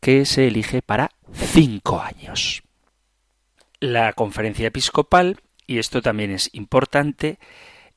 que 0.00 0.24
se 0.24 0.48
elige 0.48 0.82
para 0.82 1.12
cinco 1.32 2.00
años. 2.00 2.64
La 3.78 4.12
conferencia 4.12 4.66
episcopal, 4.66 5.38
y 5.66 5.78
esto 5.78 6.02
también 6.02 6.30
es 6.30 6.50
importante, 6.52 7.38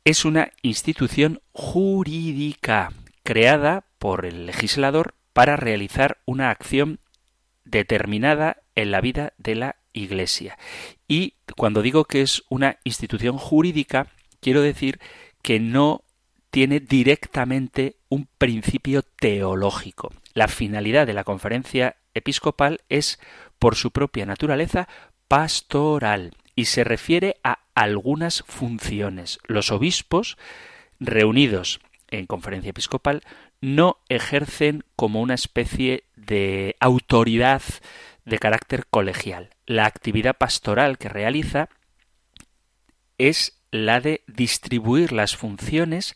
es 0.03 0.25
una 0.25 0.51
institución 0.61 1.41
jurídica 1.51 2.93
creada 3.23 3.85
por 3.99 4.25
el 4.25 4.45
legislador 4.45 5.15
para 5.33 5.57
realizar 5.57 6.19
una 6.25 6.49
acción 6.49 6.99
determinada 7.65 8.61
en 8.75 8.91
la 8.91 9.01
vida 9.01 9.33
de 9.37 9.55
la 9.55 9.75
Iglesia. 9.91 10.57
Y 11.07 11.33
cuando 11.55 11.81
digo 11.81 12.05
que 12.05 12.21
es 12.21 12.43
una 12.49 12.77
institución 12.83 13.37
jurídica, 13.37 14.07
quiero 14.39 14.61
decir 14.61 14.99
que 15.41 15.59
no 15.59 16.03
tiene 16.51 16.79
directamente 16.79 17.97
un 18.09 18.27
principio 18.37 19.01
teológico. 19.01 20.13
La 20.33 20.47
finalidad 20.47 21.05
de 21.05 21.13
la 21.13 21.23
conferencia 21.23 21.97
episcopal 22.13 22.81
es, 22.89 23.19
por 23.59 23.75
su 23.75 23.91
propia 23.91 24.25
naturaleza, 24.25 24.87
pastoral 25.27 26.31
y 26.57 26.65
se 26.65 26.83
refiere 26.83 27.37
a 27.43 27.59
algunas 27.75 28.43
funciones. 28.47 29.37
Los 29.45 29.71
obispos, 29.71 30.37
reunidos 30.99 31.79
en 32.09 32.25
conferencia 32.25 32.71
episcopal, 32.71 33.21
no 33.61 33.99
ejercen 34.09 34.83
como 34.95 35.21
una 35.21 35.35
especie 35.35 36.05
de 36.15 36.75
autoridad 36.79 37.61
de 38.25 38.39
carácter 38.39 38.87
colegial. 38.87 39.51
La 39.67 39.85
actividad 39.85 40.35
pastoral 40.35 40.97
que 40.97 41.09
realiza 41.09 41.69
es 43.19 43.61
la 43.69 44.01
de 44.01 44.23
distribuir 44.25 45.11
las 45.11 45.35
funciones 45.37 46.15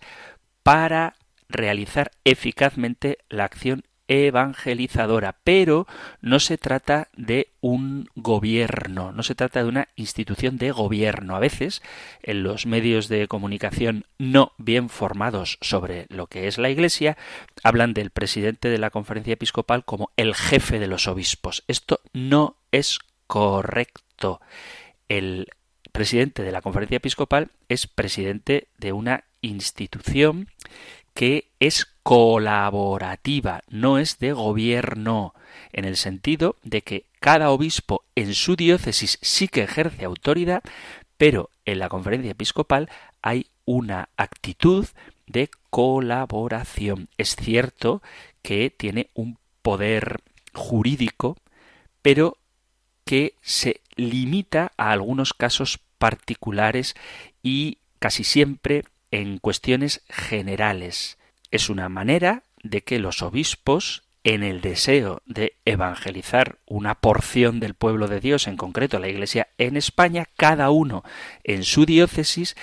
para 0.63 1.15
realizar 1.49 2.11
eficazmente 2.23 3.19
la 3.29 3.43
acción 3.43 3.83
evangelizadora, 4.11 5.37
pero 5.45 5.87
no 6.19 6.41
se 6.41 6.57
trata 6.57 7.07
de 7.15 7.47
un 7.61 8.09
gobierno, 8.15 9.13
no 9.13 9.23
se 9.23 9.35
trata 9.35 9.63
de 9.63 9.69
una 9.69 9.87
institución 9.95 10.57
de 10.57 10.71
gobierno. 10.71 11.33
A 11.35 11.39
veces, 11.39 11.81
en 12.21 12.43
los 12.43 12.65
medios 12.65 13.07
de 13.07 13.29
comunicación 13.29 14.05
no 14.17 14.51
bien 14.57 14.89
formados 14.89 15.57
sobre 15.61 16.07
lo 16.09 16.27
que 16.27 16.47
es 16.47 16.57
la 16.57 16.69
Iglesia, 16.69 17.17
hablan 17.63 17.93
del 17.93 18.09
presidente 18.09 18.67
de 18.67 18.79
la 18.79 18.89
conferencia 18.89 19.33
episcopal 19.33 19.85
como 19.85 20.11
el 20.17 20.35
jefe 20.35 20.79
de 20.79 20.87
los 20.87 21.07
obispos. 21.07 21.63
Esto 21.69 22.01
no 22.11 22.57
es 22.73 22.99
correcto. 23.27 24.41
El 25.07 25.47
presidente 25.93 26.43
de 26.43 26.51
la 26.51 26.61
conferencia 26.61 26.97
episcopal 26.97 27.51
es 27.69 27.87
presidente 27.87 28.67
de 28.77 28.91
una 28.91 29.23
institución 29.41 30.49
que 31.13 31.49
es 31.59 31.87
colaborativa, 32.03 33.61
no 33.69 33.97
es 33.97 34.17
de 34.19 34.33
gobierno, 34.33 35.33
en 35.71 35.85
el 35.85 35.97
sentido 35.97 36.55
de 36.63 36.81
que 36.81 37.05
cada 37.19 37.51
obispo 37.51 38.03
en 38.15 38.33
su 38.33 38.55
diócesis 38.55 39.19
sí 39.21 39.47
que 39.47 39.63
ejerce 39.63 40.05
autoridad, 40.05 40.63
pero 41.17 41.49
en 41.65 41.79
la 41.79 41.89
conferencia 41.89 42.31
episcopal 42.31 42.89
hay 43.21 43.47
una 43.65 44.09
actitud 44.17 44.87
de 45.27 45.49
colaboración. 45.69 47.09
Es 47.17 47.35
cierto 47.35 48.01
que 48.41 48.69
tiene 48.69 49.09
un 49.13 49.37
poder 49.61 50.21
jurídico, 50.53 51.37
pero 52.01 52.37
que 53.05 53.35
se 53.41 53.81
limita 53.95 54.71
a 54.77 54.91
algunos 54.91 55.33
casos 55.33 55.79
particulares 55.97 56.95
y 57.43 57.77
casi 57.99 58.23
siempre 58.23 58.83
en 59.11 59.37
cuestiones 59.37 60.01
generales. 60.09 61.17
Es 61.51 61.69
una 61.69 61.89
manera 61.89 62.43
de 62.63 62.81
que 62.81 62.99
los 62.99 63.21
obispos, 63.21 64.03
en 64.23 64.43
el 64.43 64.61
deseo 64.61 65.21
de 65.25 65.57
evangelizar 65.65 66.57
una 66.65 66.95
porción 66.95 67.59
del 67.59 67.73
pueblo 67.73 68.07
de 68.07 68.19
Dios, 68.19 68.47
en 68.47 68.55
concreto 68.55 68.99
la 68.99 69.09
Iglesia 69.09 69.47
en 69.57 69.77
España, 69.77 70.27
cada 70.37 70.69
uno 70.69 71.03
en 71.43 71.63
su 71.63 71.85
diócesis, 71.85 72.55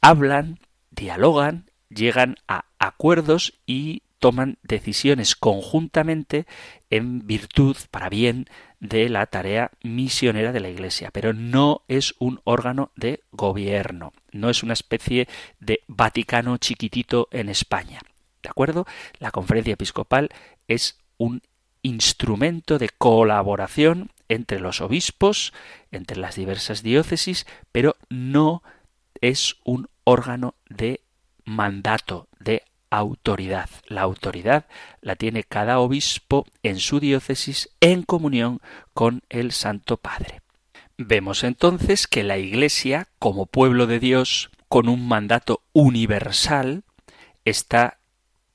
hablan, 0.00 0.58
dialogan, 0.90 1.66
llegan 1.88 2.36
a 2.46 2.64
acuerdos 2.78 3.54
y 3.66 4.02
toman 4.20 4.58
decisiones 4.62 5.34
conjuntamente 5.34 6.46
en 6.90 7.26
virtud, 7.26 7.76
para 7.90 8.08
bien, 8.08 8.48
de 8.78 9.08
la 9.08 9.26
tarea 9.26 9.72
misionera 9.82 10.52
de 10.52 10.60
la 10.60 10.70
Iglesia, 10.70 11.10
pero 11.12 11.32
no 11.32 11.82
es 11.88 12.14
un 12.18 12.40
órgano 12.44 12.92
de 12.96 13.22
gobierno, 13.32 14.12
no 14.32 14.48
es 14.48 14.62
una 14.62 14.74
especie 14.74 15.28
de 15.58 15.80
Vaticano 15.88 16.56
chiquitito 16.58 17.28
en 17.32 17.48
España. 17.48 18.00
¿De 18.42 18.48
acuerdo? 18.48 18.86
La 19.18 19.30
conferencia 19.30 19.74
episcopal 19.74 20.30
es 20.68 20.98
un 21.18 21.42
instrumento 21.82 22.78
de 22.78 22.88
colaboración 22.88 24.10
entre 24.28 24.60
los 24.60 24.80
obispos, 24.80 25.52
entre 25.90 26.16
las 26.16 26.36
diversas 26.36 26.82
diócesis, 26.82 27.46
pero 27.72 27.96
no 28.08 28.62
es 29.20 29.56
un 29.64 29.88
órgano 30.04 30.54
de 30.68 31.00
mandato, 31.44 32.28
de 32.38 32.62
autoridad. 32.90 33.68
La 33.86 34.02
autoridad 34.02 34.66
la 35.00 35.16
tiene 35.16 35.44
cada 35.44 35.78
obispo 35.78 36.46
en 36.62 36.78
su 36.78 37.00
diócesis 37.00 37.70
en 37.80 38.02
comunión 38.02 38.60
con 38.94 39.22
el 39.28 39.52
Santo 39.52 39.96
Padre. 39.96 40.42
Vemos 40.96 41.44
entonces 41.44 42.06
que 42.06 42.22
la 42.22 42.38
Iglesia, 42.38 43.08
como 43.18 43.46
pueblo 43.46 43.86
de 43.86 44.00
Dios, 44.00 44.50
con 44.68 44.88
un 44.88 45.08
mandato 45.08 45.62
universal, 45.72 46.84
está 47.44 47.99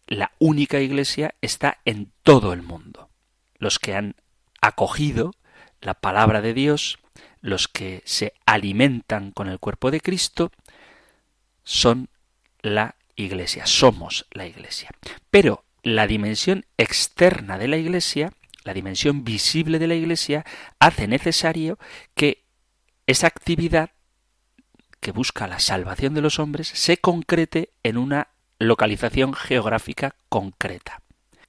la 0.07 0.31
única 0.39 0.79
Iglesia 0.79 1.35
está 1.41 1.79
en 1.85 2.11
todo 2.23 2.53
el 2.53 2.61
mundo. 2.61 3.09
Los 3.57 3.79
que 3.79 3.95
han 3.95 4.15
acogido 4.61 5.33
la 5.81 5.93
palabra 5.93 6.41
de 6.41 6.53
Dios, 6.53 6.99
los 7.41 7.67
que 7.67 8.01
se 8.05 8.33
alimentan 8.45 9.31
con 9.31 9.47
el 9.47 9.59
cuerpo 9.59 9.91
de 9.91 10.01
Cristo, 10.01 10.51
son 11.63 12.09
la 12.61 12.95
iglesia, 13.15 13.65
somos 13.65 14.25
la 14.31 14.45
iglesia. 14.45 14.89
Pero 15.29 15.63
la 15.83 16.07
dimensión 16.07 16.65
externa 16.77 17.57
de 17.57 17.67
la 17.67 17.77
iglesia, 17.77 18.33
la 18.63 18.73
dimensión 18.73 19.23
visible 19.23 19.79
de 19.79 19.87
la 19.87 19.95
iglesia, 19.95 20.45
hace 20.79 21.07
necesario 21.07 21.77
que 22.15 22.43
esa 23.05 23.27
actividad 23.27 23.91
que 24.99 25.11
busca 25.11 25.47
la 25.47 25.59
salvación 25.59 26.15
de 26.15 26.21
los 26.21 26.39
hombres 26.39 26.67
se 26.69 26.97
concrete 26.97 27.69
en 27.83 27.97
una 27.97 28.29
localización 28.59 29.33
geográfica 29.33 30.15
concreta. 30.29 31.01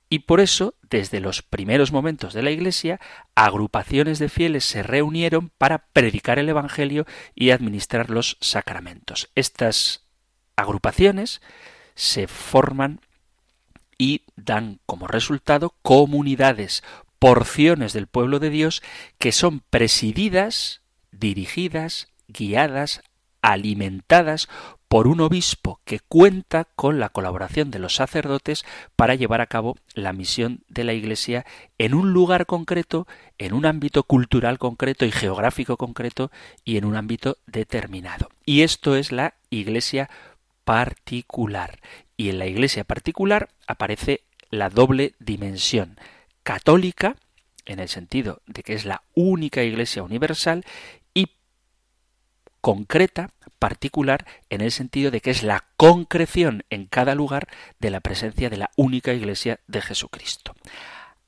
Y 0.09 0.21
por 0.21 0.41
eso, 0.41 0.75
desde 0.89 1.21
los 1.21 1.43
primeros 1.43 1.91
momentos 1.91 2.33
de 2.33 2.43
la 2.43 2.53
Iglesia, 2.53 3.01
agrupaciones 3.35 4.19
de 4.19 4.29
fieles 4.29 4.65
se 4.65 4.83
reunieron 4.83 5.51
para 5.59 5.87
predicar 5.93 6.39
el 6.39 6.49
Evangelio 6.49 7.07
y 7.35 7.51
administrar 7.51 8.11
los 8.11 8.37
sacramentos. 8.41 9.31
Estas 9.35 10.05
agrupaciones 10.55 11.43
se 11.97 12.29
forman 12.29 13.01
y 13.99 14.23
dan 14.37 14.79
como 14.87 15.09
resultado 15.09 15.75
comunidades, 15.83 16.85
porciones 17.19 17.93
del 17.93 18.07
pueblo 18.07 18.39
de 18.39 18.51
Dios 18.51 18.83
que 19.19 19.33
son 19.33 19.61
presididas, 19.71 20.83
dirigidas, 21.11 22.09
guiadas, 22.29 23.03
alimentadas 23.43 24.49
por 24.89 25.09
un 25.09 25.21
obispo 25.21 25.81
que 25.85 26.01
cuenta 26.01 26.65
con 26.77 27.01
la 27.01 27.09
colaboración 27.09 27.71
de 27.71 27.79
los 27.79 27.97
sacerdotes 27.97 28.65
para 28.95 29.15
llevar 29.15 29.41
a 29.41 29.47
cabo 29.47 29.77
la 29.95 30.13
misión 30.13 30.61
de 30.69 30.85
la 30.85 30.93
Iglesia 30.93 31.45
en 31.79 31.95
un 31.95 32.13
lugar 32.13 32.47
concreto, 32.47 33.07
en 33.39 33.53
un 33.53 33.67
ámbito 33.67 34.05
cultural 34.05 34.59
concreto 34.59 35.05
y 35.05 35.11
geográfico 35.11 35.77
concreto 35.77 36.31
y 36.65 36.77
en 36.77 36.85
un 36.85 36.97
ámbito 36.97 37.39
determinado. 37.47 38.29
Y 38.45 38.63
esto 38.63 38.97
es 38.97 39.11
la 39.11 39.35
Iglesia 39.51 40.09
particular. 40.65 41.81
Y 42.17 42.31
en 42.31 42.39
la 42.39 42.47
Iglesia 42.47 42.85
particular 42.85 43.49
aparece 43.67 44.23
la 44.51 44.71
doble 44.71 45.15
dimensión 45.19 45.99
católica, 46.43 47.17
en 47.65 47.81
el 47.81 47.89
sentido 47.89 48.41
de 48.47 48.63
que 48.63 48.75
es 48.75 48.85
la 48.85 49.03
única 49.15 49.65
Iglesia 49.65 50.05
universal, 50.05 50.65
concreta, 52.67 53.31
particular, 53.61 54.27
en 54.51 54.61
el 54.61 54.73
sentido 54.73 55.13
de 55.13 55.21
que 55.21 55.31
es 55.31 55.45
la 55.45 55.67
concreción 55.77 56.65
en 56.69 56.87
cada 56.87 57.15
lugar 57.15 57.47
de 57.79 57.91
la 57.91 58.01
presencia 58.01 58.51
de 58.51 58.57
la 58.57 58.73
única 58.75 59.13
Iglesia 59.13 59.61
de 59.69 59.81
Jesucristo. 59.81 60.53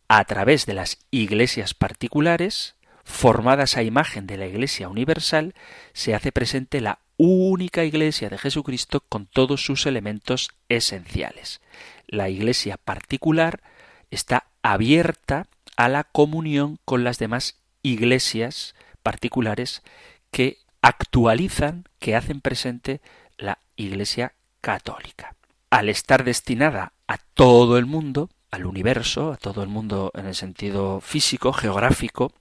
A 0.09 0.25
través 0.25 0.67
de 0.67 0.75
las 0.75 0.99
iglesias 1.13 1.75
particulares, 1.75 2.75
formadas 3.05 3.77
a 3.77 3.85
imagen 3.85 4.27
de 4.27 4.37
la 4.37 4.49
Iglesia 4.49 4.89
universal, 4.89 5.55
se 5.93 6.13
hace 6.13 6.33
presente 6.33 6.81
la 6.81 6.99
única 7.19 7.85
Iglesia 7.85 8.29
de 8.29 8.39
Jesucristo 8.39 9.05
con 9.09 9.27
todos 9.27 9.65
sus 9.65 9.87
elementos 9.87 10.51
esenciales. 10.69 11.61
La 12.09 12.29
Iglesia 12.31 12.79
particular 12.79 13.63
está 14.11 14.49
abierta 14.63 15.47
a 15.77 15.89
la 15.89 16.03
comunión 16.03 16.81
con 16.85 17.05
las 17.05 17.21
demás 17.21 17.61
iglesias 17.83 18.75
particulares 19.05 19.85
que 20.33 20.59
actualizan, 20.83 21.85
que 21.99 22.17
hacen 22.17 22.41
presente 22.41 23.01
la 23.37 23.59
Iglesia 23.77 24.35
católica. 24.61 25.35
Al 25.71 25.89
estar 25.89 26.25
destinada 26.25 26.93
a 27.07 27.19
todo 27.19 27.79
el 27.79 27.87
mundo, 27.87 28.31
al 28.51 28.67
universo, 28.67 29.33
a 29.33 29.37
todo 29.37 29.63
el 29.63 29.69
mundo 29.69 30.11
en 30.15 30.27
el 30.27 30.35
sentido 30.35 31.01
físico, 31.01 31.53
geográfico, 31.53 32.33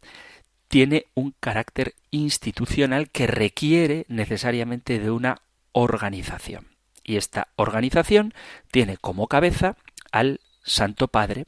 tiene 0.67 1.05
un 1.13 1.33
carácter 1.39 1.95
institucional 2.11 3.09
que 3.09 3.27
requiere 3.27 4.05
necesariamente 4.09 4.99
de 4.99 5.11
una 5.11 5.41
organización. 5.71 6.67
Y 7.03 7.15
esta 7.15 7.47
organización 7.55 8.33
tiene 8.71 8.97
como 8.97 9.27
cabeza 9.27 9.77
al 10.11 10.41
Santo 10.63 11.07
Padre 11.07 11.45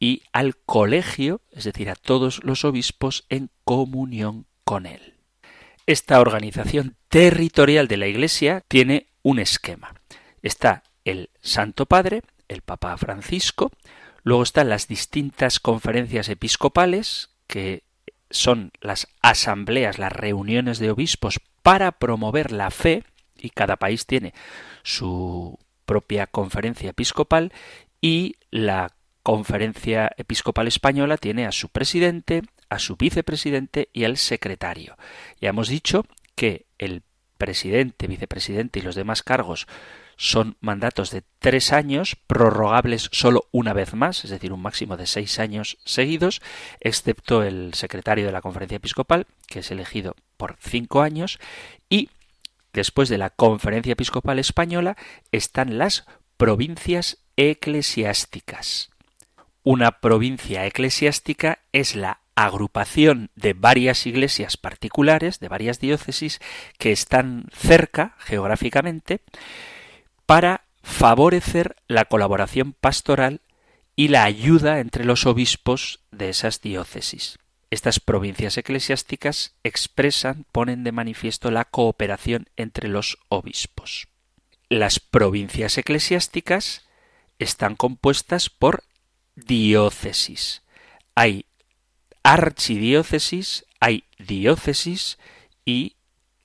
y 0.00 0.22
al 0.32 0.56
colegio, 0.56 1.42
es 1.50 1.64
decir, 1.64 1.90
a 1.90 1.94
todos 1.94 2.42
los 2.44 2.64
obispos 2.64 3.26
en 3.28 3.50
comunión 3.64 4.46
con 4.64 4.86
él. 4.86 5.17
Esta 5.88 6.20
organización 6.20 6.96
territorial 7.08 7.88
de 7.88 7.96
la 7.96 8.08
Iglesia 8.08 8.62
tiene 8.68 9.06
un 9.22 9.38
esquema. 9.38 9.94
Está 10.42 10.82
el 11.06 11.30
Santo 11.40 11.86
Padre, 11.86 12.20
el 12.46 12.60
Papa 12.60 12.94
Francisco, 12.98 13.72
luego 14.22 14.42
están 14.42 14.68
las 14.68 14.86
distintas 14.86 15.60
conferencias 15.60 16.28
episcopales, 16.28 17.30
que 17.46 17.84
son 18.28 18.70
las 18.82 19.08
asambleas, 19.22 19.98
las 19.98 20.12
reuniones 20.12 20.78
de 20.78 20.90
obispos 20.90 21.40
para 21.62 21.92
promover 21.92 22.52
la 22.52 22.70
fe, 22.70 23.04
y 23.38 23.48
cada 23.48 23.76
país 23.76 24.04
tiene 24.04 24.34
su 24.82 25.58
propia 25.86 26.26
conferencia 26.26 26.90
episcopal, 26.90 27.50
y 28.02 28.36
la 28.50 28.92
conferencia 29.22 30.12
episcopal 30.18 30.68
española 30.68 31.16
tiene 31.16 31.46
a 31.46 31.52
su 31.52 31.70
presidente, 31.70 32.42
a 32.68 32.78
su 32.78 32.96
vicepresidente 32.96 33.88
y 33.92 34.04
al 34.04 34.16
secretario. 34.16 34.96
Ya 35.40 35.50
hemos 35.50 35.68
dicho 35.68 36.04
que 36.34 36.66
el 36.78 37.02
presidente, 37.38 38.06
vicepresidente 38.06 38.80
y 38.80 38.82
los 38.82 38.94
demás 38.94 39.22
cargos 39.22 39.66
son 40.16 40.56
mandatos 40.60 41.12
de 41.12 41.22
tres 41.38 41.72
años, 41.72 42.16
prorrogables 42.26 43.08
solo 43.12 43.44
una 43.52 43.72
vez 43.72 43.94
más, 43.94 44.24
es 44.24 44.30
decir, 44.30 44.52
un 44.52 44.60
máximo 44.60 44.96
de 44.96 45.06
seis 45.06 45.38
años 45.38 45.78
seguidos, 45.84 46.42
excepto 46.80 47.44
el 47.44 47.72
secretario 47.74 48.26
de 48.26 48.32
la 48.32 48.42
conferencia 48.42 48.76
episcopal, 48.76 49.26
que 49.46 49.60
es 49.60 49.70
elegido 49.70 50.16
por 50.36 50.56
cinco 50.60 51.02
años, 51.02 51.38
y 51.88 52.10
después 52.72 53.08
de 53.08 53.18
la 53.18 53.30
conferencia 53.30 53.92
episcopal 53.92 54.40
española 54.40 54.96
están 55.30 55.78
las 55.78 56.04
provincias 56.36 57.18
eclesiásticas. 57.36 58.90
Una 59.62 60.00
provincia 60.00 60.66
eclesiástica 60.66 61.60
es 61.72 61.94
la 61.94 62.22
agrupación 62.44 63.30
de 63.34 63.52
varias 63.52 64.06
iglesias 64.06 64.56
particulares, 64.56 65.40
de 65.40 65.48
varias 65.48 65.80
diócesis, 65.80 66.40
que 66.78 66.92
están 66.92 67.46
cerca 67.52 68.14
geográficamente, 68.18 69.20
para 70.26 70.64
favorecer 70.82 71.76
la 71.88 72.04
colaboración 72.04 72.74
pastoral 72.74 73.40
y 73.96 74.08
la 74.08 74.24
ayuda 74.24 74.78
entre 74.78 75.04
los 75.04 75.26
obispos 75.26 76.00
de 76.12 76.28
esas 76.28 76.60
diócesis. 76.60 77.38
Estas 77.70 77.98
provincias 78.00 78.56
eclesiásticas 78.56 79.54
expresan, 79.64 80.46
ponen 80.52 80.84
de 80.84 80.92
manifiesto 80.92 81.50
la 81.50 81.64
cooperación 81.64 82.48
entre 82.56 82.88
los 82.88 83.18
obispos. 83.28 84.08
Las 84.68 85.00
provincias 85.00 85.76
eclesiásticas 85.76 86.86
están 87.38 87.74
compuestas 87.74 88.48
por 88.48 88.84
diócesis. 89.34 90.62
Hay 91.14 91.46
archidiócesis, 92.22 93.64
hay 93.80 94.04
diócesis 94.18 95.18
y 95.64 95.96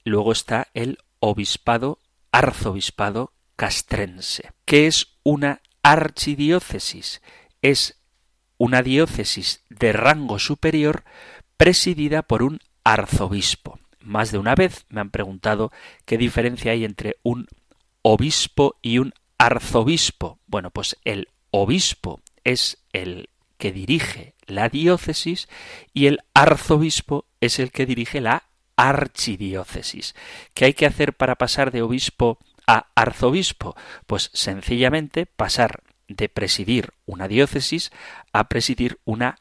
luego 0.03 0.31
está 0.31 0.67
el 0.73 0.97
obispado, 1.19 1.99
arzobispado 2.31 3.33
castrense. 3.55 4.51
¿Qué 4.65 4.87
es 4.87 5.07
una 5.23 5.61
archidiócesis? 5.81 7.21
Es 7.61 7.97
una 8.57 8.81
diócesis 8.81 9.63
de 9.69 9.93
rango 9.93 10.39
superior 10.39 11.03
presidida 11.57 12.21
por 12.21 12.43
un 12.43 12.59
arzobispo. 12.83 13.79
Más 13.99 14.31
de 14.31 14.37
una 14.37 14.55
vez 14.55 14.85
me 14.89 15.01
han 15.01 15.11
preguntado 15.11 15.71
qué 16.05 16.17
diferencia 16.17 16.73
hay 16.73 16.83
entre 16.83 17.17
un 17.23 17.47
obispo 18.01 18.77
y 18.81 18.97
un 18.99 19.13
arzobispo. 19.37 20.39
Bueno, 20.45 20.71
pues 20.71 20.97
el 21.05 21.29
obispo 21.51 22.21
es 22.43 22.83
el 22.91 23.29
que 23.57 23.71
dirige 23.71 24.32
la 24.47 24.69
diócesis 24.69 25.47
y 25.93 26.07
el 26.07 26.19
arzobispo 26.33 27.25
es 27.41 27.59
el 27.59 27.71
que 27.71 27.85
dirige 27.85 28.21
la 28.21 28.43
archidiócesis. 28.75 30.15
¿Qué 30.53 30.65
hay 30.65 30.73
que 30.73 30.85
hacer 30.85 31.13
para 31.13 31.35
pasar 31.35 31.71
de 31.71 31.81
obispo 31.81 32.39
a 32.67 32.87
arzobispo? 32.95 33.75
Pues 34.07 34.29
sencillamente 34.33 35.25
pasar 35.25 35.83
de 36.07 36.29
presidir 36.29 36.93
una 37.05 37.27
diócesis 37.27 37.91
a 38.31 38.49
presidir 38.49 38.99
una 39.05 39.37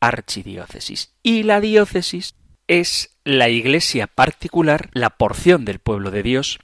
archidiócesis. 0.00 1.12
Y 1.22 1.44
la 1.44 1.60
diócesis 1.60 2.34
es 2.66 3.16
la 3.24 3.48
iglesia 3.48 4.06
particular, 4.06 4.90
la 4.92 5.10
porción 5.10 5.64
del 5.64 5.78
pueblo 5.78 6.10
de 6.10 6.22
Dios, 6.22 6.58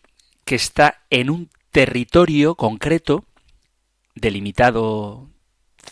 que 0.45 0.55
está 0.55 1.03
en 1.11 1.31
un 1.31 1.51
territorio 1.71 2.55
concreto, 2.55 3.25
delimitado 4.15 5.31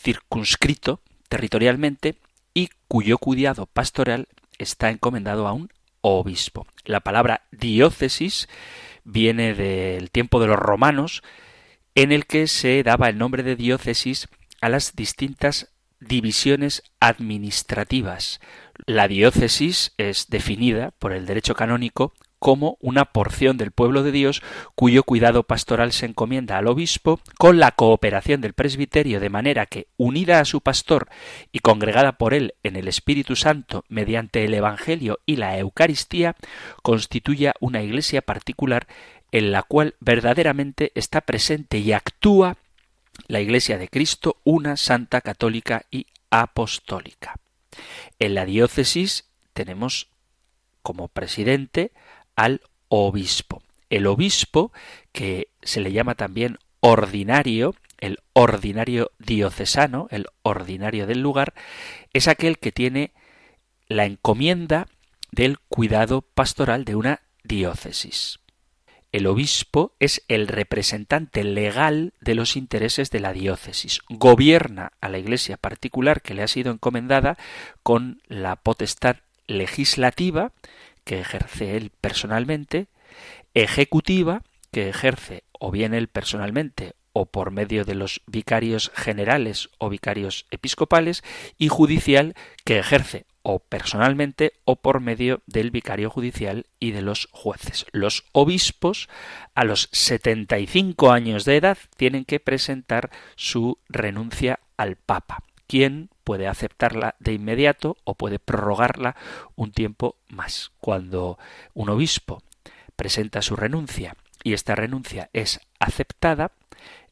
circunscrito 0.02 1.00
territorialmente 1.28 2.16
y 2.54 2.70
cuyo 2.88 3.18
cuidado 3.18 3.66
pastoral 3.66 4.28
está 4.58 4.90
encomendado 4.90 5.46
a 5.46 5.52
un 5.52 5.70
obispo. 6.00 6.66
La 6.84 7.00
palabra 7.00 7.42
diócesis 7.50 8.48
viene 9.04 9.54
del 9.54 10.10
tiempo 10.10 10.40
de 10.40 10.46
los 10.46 10.58
romanos, 10.58 11.22
en 11.94 12.12
el 12.12 12.26
que 12.26 12.46
se 12.46 12.82
daba 12.82 13.08
el 13.08 13.18
nombre 13.18 13.42
de 13.42 13.56
diócesis 13.56 14.28
a 14.60 14.68
las 14.68 14.94
distintas 14.94 15.72
divisiones 16.00 16.82
administrativas. 17.00 18.40
La 18.86 19.08
diócesis 19.08 19.92
es 19.98 20.28
definida 20.28 20.92
por 20.98 21.12
el 21.12 21.26
derecho 21.26 21.54
canónico 21.54 22.14
como 22.38 22.76
una 22.80 23.06
porción 23.06 23.56
del 23.56 23.72
pueblo 23.72 24.02
de 24.02 24.12
Dios 24.12 24.42
cuyo 24.74 25.02
cuidado 25.02 25.42
pastoral 25.42 25.92
se 25.92 26.06
encomienda 26.06 26.58
al 26.58 26.66
obispo 26.66 27.20
con 27.38 27.58
la 27.58 27.72
cooperación 27.72 28.40
del 28.40 28.52
presbiterio 28.52 29.20
de 29.20 29.30
manera 29.30 29.66
que, 29.66 29.88
unida 29.96 30.40
a 30.40 30.44
su 30.44 30.60
pastor 30.60 31.08
y 31.52 31.60
congregada 31.60 32.12
por 32.12 32.34
él 32.34 32.54
en 32.62 32.76
el 32.76 32.88
Espíritu 32.88 33.36
Santo 33.36 33.84
mediante 33.88 34.44
el 34.44 34.54
Evangelio 34.54 35.18
y 35.26 35.36
la 35.36 35.58
Eucaristía, 35.58 36.36
constituya 36.82 37.54
una 37.60 37.82
iglesia 37.82 38.22
particular 38.22 38.86
en 39.32 39.52
la 39.52 39.62
cual 39.62 39.94
verdaderamente 40.00 40.92
está 40.94 41.20
presente 41.20 41.78
y 41.78 41.92
actúa 41.92 42.56
la 43.26 43.40
Iglesia 43.40 43.78
de 43.78 43.88
Cristo, 43.88 44.36
una 44.44 44.76
santa 44.76 45.20
católica 45.20 45.84
y 45.90 46.06
apostólica. 46.30 47.36
En 48.18 48.34
la 48.34 48.44
diócesis 48.44 49.24
tenemos 49.52 50.08
como 50.82 51.08
presidente 51.08 51.92
al 52.38 52.62
obispo. 52.88 53.62
El 53.90 54.06
obispo, 54.06 54.72
que 55.12 55.48
se 55.60 55.80
le 55.80 55.90
llama 55.90 56.14
también 56.14 56.58
ordinario, 56.78 57.74
el 57.98 58.20
ordinario 58.32 59.10
diocesano, 59.18 60.06
el 60.12 60.26
ordinario 60.42 61.08
del 61.08 61.20
lugar, 61.20 61.52
es 62.12 62.28
aquel 62.28 62.58
que 62.58 62.70
tiene 62.70 63.12
la 63.88 64.04
encomienda 64.04 64.86
del 65.32 65.58
cuidado 65.58 66.22
pastoral 66.22 66.84
de 66.84 66.94
una 66.94 67.22
diócesis. 67.42 68.38
El 69.10 69.26
obispo 69.26 69.96
es 69.98 70.22
el 70.28 70.46
representante 70.46 71.42
legal 71.42 72.12
de 72.20 72.36
los 72.36 72.56
intereses 72.56 73.10
de 73.10 73.18
la 73.18 73.32
diócesis. 73.32 74.00
Gobierna 74.08 74.92
a 75.00 75.08
la 75.08 75.18
iglesia 75.18 75.56
particular 75.56 76.22
que 76.22 76.34
le 76.34 76.44
ha 76.44 76.48
sido 76.48 76.70
encomendada 76.70 77.36
con 77.82 78.22
la 78.28 78.54
potestad 78.54 79.16
legislativa 79.48 80.52
que 81.08 81.20
ejerce 81.20 81.74
él 81.74 81.90
personalmente, 82.02 82.88
ejecutiva, 83.54 84.42
que 84.70 84.90
ejerce 84.90 85.42
o 85.58 85.70
bien 85.70 85.94
él 85.94 86.08
personalmente 86.08 86.96
o 87.14 87.24
por 87.24 87.50
medio 87.50 87.86
de 87.86 87.94
los 87.94 88.20
vicarios 88.26 88.92
generales 88.94 89.70
o 89.78 89.88
vicarios 89.88 90.44
episcopales, 90.50 91.24
y 91.56 91.68
judicial, 91.68 92.34
que 92.66 92.78
ejerce 92.78 93.24
o 93.40 93.58
personalmente 93.58 94.52
o 94.66 94.76
por 94.76 95.00
medio 95.00 95.40
del 95.46 95.70
vicario 95.70 96.10
judicial 96.10 96.66
y 96.78 96.90
de 96.90 97.00
los 97.00 97.30
jueces. 97.32 97.86
Los 97.90 98.26
obispos 98.32 99.08
a 99.54 99.64
los 99.64 99.88
75 99.92 101.10
años 101.10 101.46
de 101.46 101.56
edad 101.56 101.78
tienen 101.96 102.26
que 102.26 102.38
presentar 102.38 103.10
su 103.34 103.78
renuncia 103.88 104.60
al 104.76 104.96
Papa 104.96 105.42
quien 105.68 106.08
puede 106.28 106.46
aceptarla 106.46 107.14
de 107.20 107.32
inmediato 107.32 107.96
o 108.04 108.14
puede 108.14 108.38
prorrogarla 108.38 109.16
un 109.56 109.72
tiempo 109.72 110.16
más. 110.28 110.72
Cuando 110.78 111.38
un 111.72 111.88
obispo 111.88 112.42
presenta 112.96 113.40
su 113.40 113.56
renuncia 113.56 114.14
y 114.44 114.52
esta 114.52 114.74
renuncia 114.74 115.30
es 115.32 115.58
aceptada, 115.78 116.52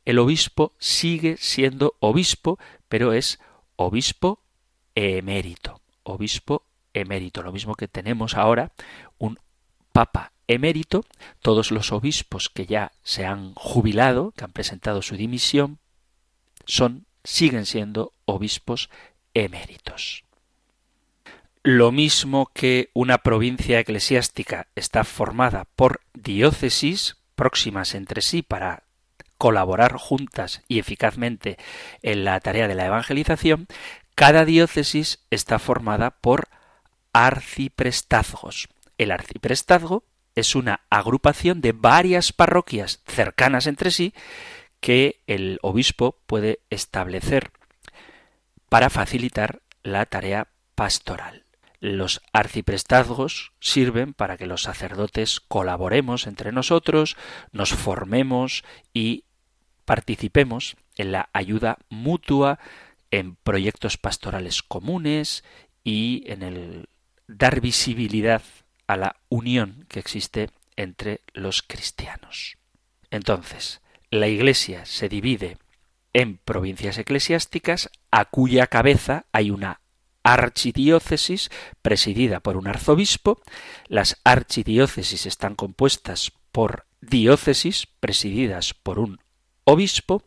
el 0.05 0.19
obispo 0.19 0.75
sigue 0.79 1.39
siendo 1.39 1.95
obispo, 1.99 2.59
pero 2.91 3.15
es 3.15 3.41
obispo 3.77 4.43
emérito, 4.95 5.81
obispo 6.03 6.67
emérito, 6.93 7.43
lo 7.43 7.53
mismo 7.53 7.75
que 7.75 7.89
tenemos 7.89 8.35
ahora 8.35 8.73
un 9.17 9.39
papa 9.93 10.33
emérito, 10.47 11.07
todos 11.41 11.71
los 11.71 11.91
obispos 11.91 12.51
que 12.51 12.67
ya 12.67 12.93
se 13.03 13.25
han 13.25 13.55
jubilado, 13.55 14.33
que 14.33 14.45
han 14.45 14.53
presentado 14.53 15.01
su 15.01 15.17
dimisión, 15.17 15.79
son 16.67 17.06
siguen 17.27 17.67
siendo 17.67 18.13
obispos 18.25 18.89
eméritos. 19.35 20.25
Lo 21.63 21.91
mismo 21.91 22.51
que 22.55 22.91
una 22.95 23.19
provincia 23.19 23.81
eclesiástica 23.81 24.69
está 24.77 25.03
formada 25.03 25.67
por 25.75 26.01
diócesis 26.15 27.17
próximas 27.35 27.95
entre 27.95 28.23
sí 28.23 28.43
para 28.43 28.85
colaborar 29.37 29.97
juntas 29.97 30.63
y 30.69 30.79
eficazmente 30.79 31.59
en 32.03 32.25
la 32.25 32.39
tarea 32.41 32.69
de 32.69 32.77
la 32.77 32.87
evangelización, 32.87 33.67
cada 34.15 34.45
diócesis 34.45 35.19
está 35.31 35.59
formada 35.59 36.13
por 36.13 36.49
arciprestazgos. 37.13 38.69
El 38.97 39.11
arciprestazgo 39.11 40.05
es 40.37 40.55
una 40.55 40.83
agrupación 40.89 41.61
de 41.61 41.73
varias 41.73 42.33
parroquias 42.33 43.03
cercanas 43.07 43.67
entre 43.67 43.91
sí 43.91 44.15
que 44.87 45.21
el 45.27 45.59
obispo 45.63 46.17
puede 46.29 46.61
establecer 46.71 47.51
para 48.69 48.89
facilitar 48.89 49.61
la 49.83 50.07
tarea 50.07 50.47
pastoral. 50.77 51.43
Los 51.81 52.23
arciprestazgos 52.33 53.51
sirven 53.59 54.15
para 54.15 54.37
que 54.37 54.47
los 54.47 54.63
sacerdotes 54.63 55.41
colaboremos 55.41 56.29
entre 56.29 56.53
nosotros, 56.53 57.17
nos 57.51 57.71
formemos 57.71 58.63
y 58.95 59.25
participemos 59.87 60.77
en 60.95 61.11
la 61.11 61.31
ayuda 61.33 61.79
mutua, 61.89 62.61
en 63.11 63.35
proyectos 63.35 63.97
pastorales 63.97 64.63
comunes 64.63 65.43
y 65.83 66.23
en 66.29 66.45
el 66.45 66.89
dar 67.27 67.61
visibilidad 67.61 68.43
a 68.87 68.97
la 68.97 69.17
unión 69.31 69.85
que 69.89 69.99
existe 69.99 70.51
entre 70.77 71.23
los 71.35 71.63
cristianos. 71.63 72.57
Entonces, 73.11 73.81
la 74.11 74.29
Iglesia 74.29 74.87
se 74.87 75.09
divide 75.09 75.59
en 76.13 76.39
provincias 76.39 76.99
eclesiásticas 76.99 77.91
a 78.11 78.25
cuya 78.25 78.67
cabeza 78.69 79.27
hay 79.33 79.51
una 79.51 79.81
archidiócesis 80.23 81.51
presidida 81.83 82.41
por 82.41 82.57
un 82.57 82.69
arzobispo. 82.69 83.41
Las 83.87 84.19
archidiócesis 84.25 85.27
están 85.27 85.55
compuestas 85.55 86.33
por 86.53 86.87
diócesis 87.01 87.87
presididas 88.01 88.75
por 88.75 88.99
un 88.99 89.21
obispo 89.65 90.23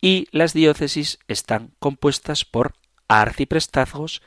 y 0.00 0.26
las 0.30 0.52
diócesis 0.52 1.18
están 1.28 1.74
compuestas 1.78 2.44
por 2.44 2.74
arciprestazgos 3.08 4.22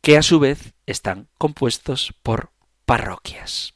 que 0.00 0.16
a 0.16 0.22
su 0.22 0.40
vez 0.40 0.74
están 0.86 1.28
compuestos 1.36 2.14
por 2.22 2.52
parroquias. 2.86 3.74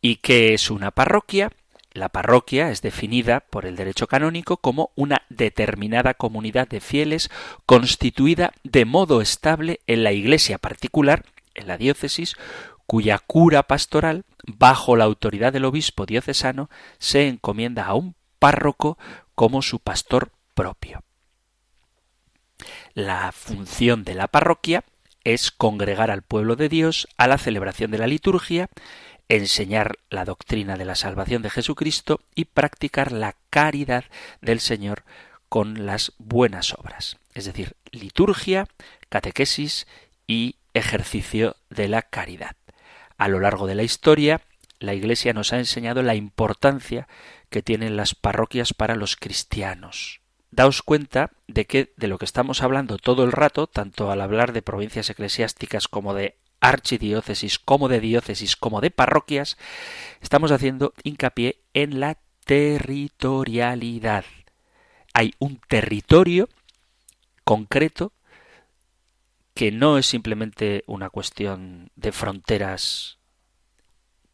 ¿Y 0.00 0.16
qué 0.16 0.54
es 0.54 0.70
una 0.70 0.90
parroquia? 0.90 1.52
La 1.92 2.08
parroquia 2.08 2.70
es 2.70 2.82
definida 2.82 3.40
por 3.40 3.66
el 3.66 3.74
derecho 3.74 4.06
canónico 4.06 4.58
como 4.58 4.90
una 4.94 5.22
determinada 5.28 6.14
comunidad 6.14 6.68
de 6.68 6.80
fieles 6.80 7.30
constituida 7.66 8.52
de 8.62 8.84
modo 8.84 9.20
estable 9.20 9.80
en 9.88 10.04
la 10.04 10.12
iglesia 10.12 10.58
particular, 10.58 11.24
en 11.54 11.66
la 11.66 11.76
diócesis, 11.76 12.36
cuya 12.86 13.18
cura 13.18 13.64
pastoral, 13.64 14.24
bajo 14.46 14.96
la 14.96 15.04
autoridad 15.04 15.52
del 15.52 15.64
obispo 15.64 16.06
diocesano, 16.06 16.70
se 16.98 17.26
encomienda 17.26 17.86
a 17.86 17.94
un 17.94 18.14
párroco 18.38 18.96
como 19.34 19.60
su 19.60 19.80
pastor 19.80 20.30
propio. 20.54 21.02
La 22.94 23.32
función 23.32 24.04
de 24.04 24.14
la 24.14 24.28
parroquia 24.28 24.84
es 25.24 25.50
congregar 25.50 26.10
al 26.10 26.22
pueblo 26.22 26.56
de 26.56 26.68
Dios 26.68 27.08
a 27.16 27.28
la 27.28 27.38
celebración 27.38 27.90
de 27.90 27.98
la 27.98 28.06
liturgia, 28.06 28.68
enseñar 29.30 29.98
la 30.10 30.24
doctrina 30.24 30.76
de 30.76 30.84
la 30.84 30.96
salvación 30.96 31.40
de 31.42 31.50
Jesucristo 31.50 32.20
y 32.34 32.46
practicar 32.46 33.12
la 33.12 33.36
caridad 33.48 34.04
del 34.40 34.60
Señor 34.60 35.04
con 35.48 35.86
las 35.86 36.12
buenas 36.18 36.74
obras, 36.74 37.16
es 37.34 37.44
decir, 37.44 37.76
liturgia, 37.92 38.66
catequesis 39.08 39.86
y 40.26 40.56
ejercicio 40.74 41.56
de 41.70 41.88
la 41.88 42.02
caridad. 42.02 42.56
A 43.18 43.28
lo 43.28 43.40
largo 43.40 43.66
de 43.66 43.76
la 43.76 43.82
historia, 43.82 44.42
la 44.78 44.94
Iglesia 44.94 45.32
nos 45.32 45.52
ha 45.52 45.58
enseñado 45.58 46.02
la 46.02 46.14
importancia 46.14 47.08
que 47.50 47.62
tienen 47.62 47.96
las 47.96 48.14
parroquias 48.14 48.74
para 48.74 48.96
los 48.96 49.16
cristianos 49.16 50.20
daos 50.50 50.82
cuenta 50.82 51.30
de 51.46 51.64
que 51.64 51.92
de 51.96 52.08
lo 52.08 52.18
que 52.18 52.24
estamos 52.24 52.62
hablando 52.62 52.98
todo 52.98 53.24
el 53.24 53.32
rato, 53.32 53.66
tanto 53.66 54.10
al 54.10 54.20
hablar 54.20 54.52
de 54.52 54.62
provincias 54.62 55.08
eclesiásticas 55.10 55.88
como 55.88 56.14
de 56.14 56.36
archidiócesis, 56.60 57.58
como 57.58 57.88
de 57.88 58.00
diócesis, 58.00 58.56
como 58.56 58.80
de 58.80 58.90
parroquias, 58.90 59.56
estamos 60.20 60.52
haciendo 60.52 60.94
hincapié 61.02 61.60
en 61.74 62.00
la 62.00 62.18
territorialidad. 62.44 64.24
Hay 65.14 65.34
un 65.38 65.60
territorio 65.68 66.48
concreto 67.44 68.12
que 69.54 69.72
no 69.72 69.98
es 69.98 70.06
simplemente 70.06 70.84
una 70.86 71.10
cuestión 71.10 71.90
de 71.96 72.12
fronteras 72.12 73.18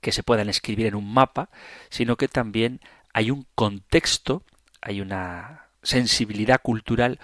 que 0.01 0.13
se 0.13 0.23
puedan 0.23 0.49
escribir 0.49 0.87
en 0.87 0.95
un 0.95 1.13
mapa, 1.13 1.51
sino 1.89 2.17
que 2.17 2.29
también 2.29 2.81
hay 3.13 3.31
un 3.31 3.47
contexto, 3.55 4.43
hay 4.81 5.01
una 5.01 5.69
sensibilidad 5.83 6.61
cultural 6.63 7.19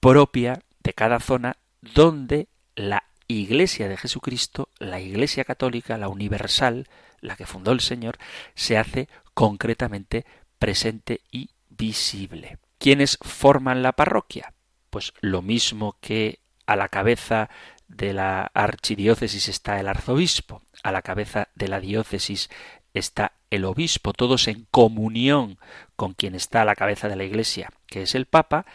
propia 0.00 0.62
de 0.82 0.92
cada 0.92 1.18
zona 1.18 1.56
donde 1.80 2.48
la 2.76 3.04
Iglesia 3.26 3.88
de 3.88 3.96
Jesucristo, 3.96 4.68
la 4.78 5.00
Iglesia 5.00 5.44
católica, 5.44 5.98
la 5.98 6.08
universal, 6.08 6.88
la 7.20 7.36
que 7.36 7.46
fundó 7.46 7.72
el 7.72 7.80
Señor, 7.80 8.18
se 8.54 8.78
hace 8.78 9.08
concretamente 9.32 10.24
presente 10.58 11.20
y 11.30 11.50
visible. 11.68 12.58
¿Quiénes 12.78 13.18
forman 13.20 13.82
la 13.82 13.92
parroquia? 13.92 14.52
Pues 14.90 15.12
lo 15.20 15.42
mismo 15.42 15.96
que 16.00 16.40
a 16.66 16.76
la 16.76 16.88
cabeza 16.88 17.50
de 17.88 18.12
la 18.12 18.50
archidiócesis 18.54 19.48
está 19.48 19.80
el 19.80 19.88
arzobispo, 19.88 20.62
a 20.82 20.92
la 20.92 21.02
cabeza 21.02 21.48
de 21.54 21.68
la 21.68 21.80
diócesis 21.80 22.50
está 22.92 23.32
el 23.50 23.64
obispo, 23.64 24.12
todos 24.12 24.48
en 24.48 24.66
comunión 24.70 25.58
con 25.96 26.14
quien 26.14 26.34
está 26.34 26.62
a 26.62 26.64
la 26.64 26.76
cabeza 26.76 27.08
de 27.08 27.16
la 27.16 27.24
Iglesia, 27.24 27.70
que 27.86 28.02
es 28.02 28.14
el 28.14 28.26
Papa, 28.26 28.66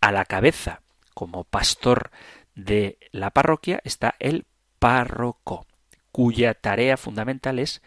a 0.00 0.12
la 0.12 0.24
cabeza, 0.24 0.82
como 1.14 1.44
pastor 1.44 2.10
de 2.56 2.98
la 3.12 3.30
parroquia, 3.30 3.80
está 3.84 4.16
el 4.18 4.46
párroco, 4.80 5.66
cuya 6.10 6.54
tarea 6.54 6.96
fundamental 6.96 7.60
es 7.60 7.82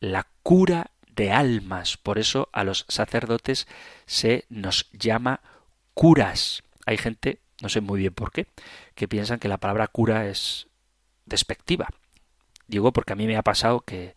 la 0.00 0.26
cura 0.42 0.90
de 1.14 1.30
almas. 1.30 1.96
Por 1.96 2.18
eso 2.18 2.48
a 2.52 2.64
los 2.64 2.86
sacerdotes 2.88 3.68
se 4.06 4.46
nos 4.48 4.90
llama 4.92 5.40
curas. 5.94 6.64
Hay 6.86 6.96
gente, 6.96 7.40
no 7.60 7.68
sé 7.68 7.80
muy 7.80 8.00
bien 8.00 8.14
por 8.14 8.32
qué, 8.32 8.46
que 8.94 9.06
piensan 9.06 9.38
que 9.38 9.48
la 9.48 9.58
palabra 9.58 9.86
cura 9.86 10.26
es 10.26 10.66
despectiva. 11.26 11.88
Digo 12.66 12.92
porque 12.92 13.12
a 13.12 13.16
mí 13.16 13.26
me 13.26 13.36
ha 13.36 13.42
pasado 13.42 13.80
que 13.80 14.14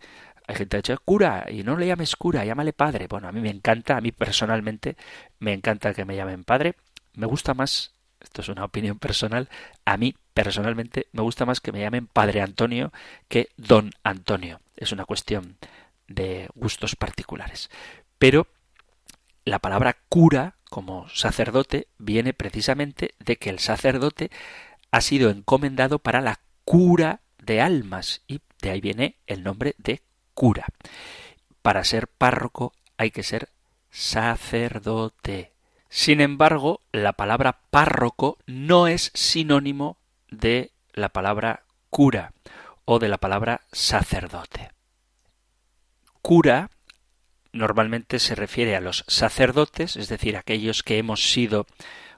hay 0.47 0.55
gente 0.55 0.77
que 0.77 0.91
dice 0.93 1.01
cura 1.03 1.45
y 1.49 1.63
no 1.63 1.77
le 1.77 1.87
llames 1.87 2.15
cura, 2.15 2.45
llámale 2.45 2.73
padre. 2.73 3.07
Bueno, 3.07 3.27
a 3.27 3.31
mí 3.31 3.41
me 3.41 3.49
encanta, 3.49 3.97
a 3.97 4.01
mí 4.01 4.11
personalmente 4.11 4.95
me 5.39 5.53
encanta 5.53 5.93
que 5.93 6.05
me 6.05 6.15
llamen 6.15 6.43
padre. 6.43 6.75
Me 7.13 7.25
gusta 7.25 7.53
más, 7.53 7.93
esto 8.21 8.41
es 8.41 8.49
una 8.49 8.65
opinión 8.65 8.99
personal, 8.99 9.49
a 9.85 9.97
mí 9.97 10.15
personalmente 10.33 11.07
me 11.11 11.21
gusta 11.21 11.45
más 11.45 11.59
que 11.59 11.71
me 11.71 11.81
llamen 11.81 12.07
padre 12.07 12.41
Antonio 12.41 12.91
que 13.27 13.49
don 13.57 13.91
Antonio. 14.03 14.59
Es 14.77 14.91
una 14.91 15.05
cuestión 15.05 15.57
de 16.07 16.49
gustos 16.55 16.95
particulares. 16.95 17.69
Pero 18.17 18.47
la 19.45 19.59
palabra 19.59 19.97
cura 20.09 20.55
como 20.69 21.09
sacerdote 21.09 21.87
viene 21.97 22.33
precisamente 22.33 23.15
de 23.19 23.37
que 23.37 23.49
el 23.49 23.59
sacerdote 23.59 24.31
ha 24.91 25.01
sido 25.01 25.29
encomendado 25.29 25.99
para 25.99 26.21
la 26.21 26.39
cura 26.63 27.21
de 27.39 27.61
almas 27.61 28.21
y 28.27 28.41
de 28.61 28.69
ahí 28.69 28.81
viene 28.81 29.17
el 29.27 29.43
nombre 29.43 29.75
de 29.77 30.01
cura. 30.33 30.67
Para 31.61 31.83
ser 31.83 32.07
párroco 32.07 32.73
hay 32.97 33.11
que 33.11 33.23
ser 33.23 33.49
sacerdote. 33.89 35.51
Sin 35.93 36.21
embargo, 36.21 36.79
la 36.93 37.11
palabra 37.11 37.59
párroco 37.69 38.37
no 38.47 38.87
es 38.87 39.11
sinónimo 39.13 39.97
de 40.29 40.71
la 40.93 41.09
palabra 41.09 41.63
cura 41.89 42.31
o 42.85 42.97
de 42.97 43.09
la 43.09 43.17
palabra 43.17 43.59
sacerdote. 43.73 44.71
Cura 46.21 46.69
normalmente 47.51 48.19
se 48.19 48.35
refiere 48.35 48.77
a 48.77 48.79
los 48.79 49.03
sacerdotes, 49.09 49.97
es 49.97 50.07
decir, 50.07 50.37
aquellos 50.37 50.81
que 50.81 50.97
hemos 50.97 51.29
sido 51.29 51.67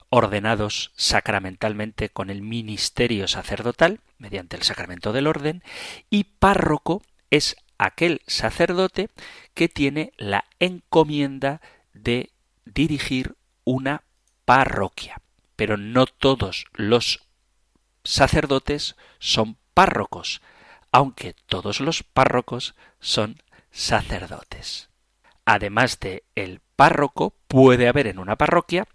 ordenados 0.09 0.91
sacramentalmente 0.95 2.09
con 2.09 2.29
el 2.29 2.43
ministerio 2.43 3.27
sacerdotal, 3.27 4.01
mediante 4.19 4.55
el 4.55 4.61
sacramento 4.61 5.13
del 5.13 5.25
orden, 5.25 5.63
y 6.11 6.25
párroco 6.25 7.01
es 7.31 7.55
aquel 7.79 8.21
sacerdote 8.27 9.09
que 9.55 9.67
tiene 9.67 10.13
la 10.17 10.45
encomienda 10.59 11.59
de 11.95 12.29
dirigir 12.65 13.35
una 13.63 14.03
parroquia. 14.45 15.19
pero 15.55 15.77
no 15.77 16.07
todos 16.07 16.65
los 16.73 17.21
sacerdotes 18.03 18.95
son 19.19 19.55
párrocos, 19.73 20.41
aunque 20.91 21.35
todos 21.45 21.79
los 21.79 22.03
párrocos 22.03 22.75
son 22.99 23.41
sacerdotes. 23.71 24.89
Además 25.45 25.99
de 25.99 26.23
el 26.35 26.59
párroco, 26.75 27.33
puede 27.47 27.87
haber 27.87 28.07
en 28.07 28.19
una 28.19 28.35
parroquia 28.35 28.87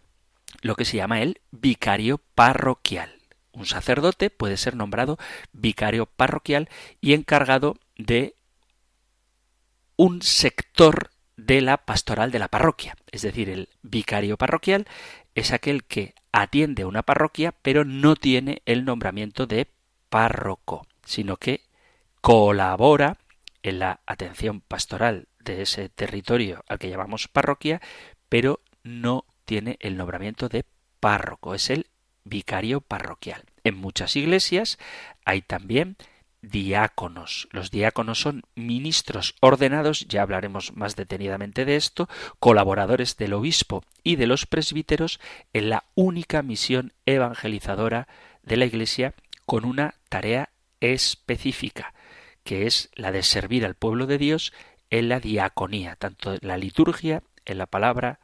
lo 0.63 0.75
que 0.75 0.85
se 0.85 0.97
llama 0.97 1.23
el 1.23 1.41
vicario 1.51 2.21
parroquial. 2.35 3.15
Un 3.53 3.67
sacerdote 3.67 4.31
puede 4.31 4.57
ser 4.57 4.77
nombrado 4.77 5.19
vicario 5.53 6.07
parroquial 6.07 6.69
y 7.01 7.15
encargado 7.15 7.77
de 7.97 8.35
un 9.97 10.23
sector 10.23 11.11
de 11.39 11.61
la 11.63 11.79
pastoral 11.79 12.31
de 12.31 12.41
la 12.41 12.49
parroquia. 12.49 12.97
Es 13.11 13.23
decir, 13.23 13.49
el 13.49 13.71
vicario 13.83 14.37
parroquial 14.37 14.87
es 15.35 15.53
aquel 15.53 15.85
que 15.85 16.15
atiende 16.33 16.85
una 16.85 17.03
parroquia 17.03 17.55
pero 17.63 17.85
no 17.85 18.17
tiene 18.17 18.61
el 18.67 18.85
nombramiento 18.85 19.47
de 19.47 19.69
párroco, 20.11 20.87
sino 21.05 21.37
que 21.37 21.63
colabora 22.21 23.19
en 23.63 23.79
la 23.79 24.01
atención 24.05 24.61
pastoral 24.61 25.29
de 25.39 25.63
ese 25.63 25.89
territorio 25.89 26.65
al 26.69 26.79
que 26.79 26.91
llamamos 26.91 27.29
parroquia, 27.29 27.81
pero 28.29 28.61
no 28.83 29.25
tiene 29.45 29.77
el 29.81 29.97
nombramiento 29.97 30.49
de 30.49 30.65
párroco, 30.99 31.55
es 31.55 31.71
el 31.71 31.87
vicario 32.25 32.81
parroquial. 32.81 33.45
En 33.63 33.77
muchas 33.77 34.17
iglesias 34.17 34.79
hay 35.25 35.41
también 35.41 35.97
diáconos. 36.43 37.49
Los 37.51 37.71
diáconos 37.71 38.21
son 38.21 38.43
ministros 38.55 39.35
ordenados, 39.41 40.07
ya 40.09 40.23
hablaremos 40.23 40.75
más 40.77 40.97
detenidamente 40.97 41.65
de 41.65 41.77
esto, 41.77 42.09
colaboradores 42.39 43.17
del 43.17 43.35
obispo 43.35 43.85
y 44.03 44.17
de 44.17 44.27
los 44.27 44.47
presbíteros 44.47 45.21
en 45.53 45.71
la 45.71 45.85
única 45.95 46.43
misión 46.43 46.93
evangelizadora 47.07 48.09
de 48.43 48.57
la 48.57 48.67
Iglesia 48.67 49.15
con 49.47 49.65
una 49.65 49.95
tarea 50.09 50.51
específica, 50.81 51.95
que 52.45 52.67
es 52.67 52.91
la 52.95 53.13
de 53.13 53.23
servir 53.23 53.65
al 53.65 53.75
pueblo 53.75 54.07
de 54.07 54.19
Dios 54.19 54.53
en 54.91 55.09
la 55.09 55.21
diaconía, 55.21 55.97
tanto 55.97 56.35
en 56.35 56.41
la 56.43 56.57
liturgia, 56.57 57.23
en 57.45 57.59
la 57.59 57.67
palabra, 57.67 58.21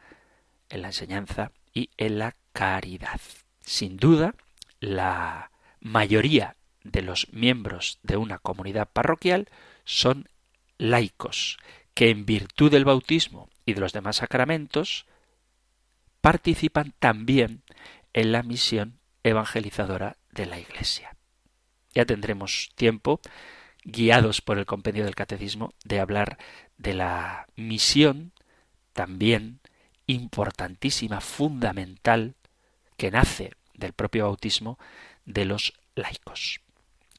en 0.71 0.83
la 0.83 0.89
enseñanza 0.89 1.53
y 1.73 1.91
en 1.97 2.19
la 2.19 2.37
caridad. 2.53 3.21
Sin 3.61 3.97
duda, 3.97 4.35
la 4.81 5.51
mayoría 5.81 6.57
de 6.85 7.03
los 7.03 7.33
miembros 7.33 7.99
de 8.03 8.17
una 8.17 8.39
comunidad 8.39 8.89
parroquial 8.93 9.49
son 9.85 10.29
laicos, 10.79 11.59
que 11.95 12.11
en 12.11 12.27
virtud 12.27 12.71
del 12.71 12.85
bautismo 12.85 13.49
y 13.67 13.75
de 13.75 13.81
los 13.81 13.93
demás 13.93 14.17
sacramentos 14.17 15.07
participan 16.21 16.95
también 16.99 17.63
en 18.13 18.33
la 18.33 18.43
misión 18.43 18.99
evangelizadora 19.23 20.17
de 20.31 20.47
la 20.47 20.59
Iglesia. 20.59 21.17
Ya 21.95 22.05
tendremos 22.05 22.71
tiempo, 22.75 23.21
guiados 23.85 24.41
por 24.41 24.59
el 24.59 24.67
compendio 24.67 25.05
del 25.05 25.15
Catecismo, 25.15 25.75
de 25.85 26.01
hablar 26.01 26.39
de 26.77 26.95
la 26.95 27.47
misión 27.57 28.33
también 28.93 29.61
importantísima, 30.07 31.21
fundamental, 31.21 32.35
que 32.97 33.11
nace 33.11 33.53
del 33.75 33.93
propio 33.93 34.25
bautismo 34.25 34.79
de 35.25 35.45
los 35.45 35.75
laicos. 35.95 36.64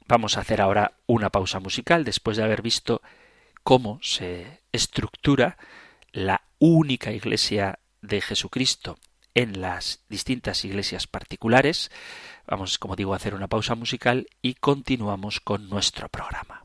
Vamos 0.08 0.38
a 0.38 0.42
hacer 0.42 0.62
ahora 0.62 0.98
una 1.08 1.32
pausa 1.32 1.60
musical 1.60 2.04
después 2.04 2.38
de 2.38 2.44
haber 2.44 2.62
visto 2.62 3.02
cómo 3.64 4.00
se 4.04 4.62
estructura 4.72 5.58
la 6.12 6.44
única 6.60 7.12
iglesia 7.12 7.80
de 8.02 8.22
Jesucristo 8.22 9.00
en 9.34 9.62
las 9.62 10.06
distintas 10.08 10.64
iglesias 10.64 11.08
particulares. 11.08 11.92
Vamos, 12.46 12.78
como 12.78 12.96
digo, 12.96 13.14
a 13.14 13.18
hacer 13.18 13.34
una 13.34 13.48
pausa 13.48 13.74
musical 13.74 14.28
y 14.44 14.54
continuamos 14.54 15.40
con 15.40 15.70
nuestro 15.70 16.08
programa. 16.10 16.65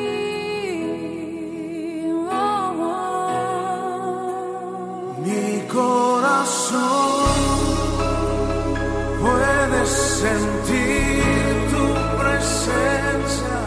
Puedes 9.21 9.89
sentir 9.89 11.23
tu 11.71 11.85
presencia, 12.19 13.59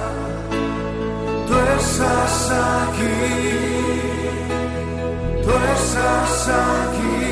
tú 1.47 1.55
estás 1.79 2.51
aquí, 2.85 3.25
tú 5.43 5.53
estás 5.77 6.49
aquí, 6.49 7.25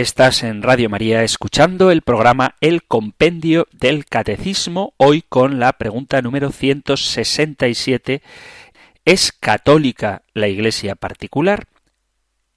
Estás 0.00 0.44
en 0.44 0.62
Radio 0.62 0.88
María 0.88 1.24
escuchando 1.24 1.90
el 1.90 2.00
programa 2.00 2.54
El 2.62 2.84
Compendio 2.84 3.68
del 3.70 4.06
Catecismo, 4.06 4.94
hoy 4.96 5.20
con 5.20 5.60
la 5.60 5.74
pregunta 5.74 6.22
número 6.22 6.52
167. 6.52 8.22
¿Es 9.04 9.30
católica 9.30 10.22
la 10.32 10.48
Iglesia 10.48 10.94
particular? 10.94 11.66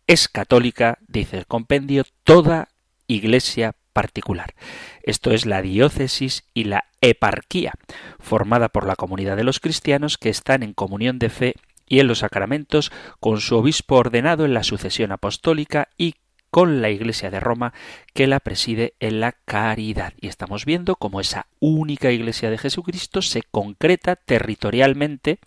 Es 0.07 0.29
católica, 0.29 0.99
dice 1.09 1.37
el 1.37 1.45
compendio, 1.45 2.05
toda 2.23 2.69
Iglesia 3.07 3.75
particular. 3.91 4.53
Esto 5.01 5.31
es 5.31 5.45
la 5.45 5.61
diócesis 5.61 6.45
y 6.53 6.63
la 6.63 6.85
eparquía, 7.01 7.73
formada 8.19 8.69
por 8.69 8.87
la 8.87 8.95
comunidad 8.95 9.35
de 9.35 9.43
los 9.43 9.59
cristianos 9.59 10.17
que 10.17 10.29
están 10.29 10.63
en 10.63 10.71
comunión 10.71 11.19
de 11.19 11.29
fe 11.29 11.55
y 11.89 11.99
en 11.99 12.07
los 12.07 12.19
sacramentos 12.19 12.89
con 13.19 13.41
su 13.41 13.57
obispo 13.57 13.97
ordenado 13.97 14.45
en 14.45 14.53
la 14.53 14.63
sucesión 14.63 15.11
apostólica 15.11 15.89
y 15.97 16.15
con 16.53 16.83
la 16.83 16.91
Iglesia 16.91 17.31
de 17.31 17.39
Roma 17.39 17.73
que 18.13 18.27
la 18.27 18.39
preside 18.39 18.93
en 18.99 19.19
la 19.19 19.31
caridad. 19.31 20.13
Y 20.21 20.27
estamos 20.27 20.65
viendo 20.65 20.97
cómo 20.97 21.19
esa 21.19 21.47
única 21.59 22.11
Iglesia 22.11 22.51
de 22.51 22.59
Jesucristo 22.59 23.23
se 23.23 23.41
concreta 23.41 24.15
territorialmente 24.15 25.39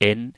en 0.00 0.36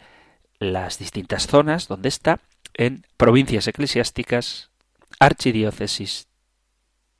las 0.60 1.00
distintas 1.00 1.48
zonas 1.48 1.88
donde 1.88 2.08
está, 2.08 2.38
en 2.74 3.04
provincias 3.16 3.66
eclesiásticas, 3.66 4.70
archidiócesis, 5.18 6.28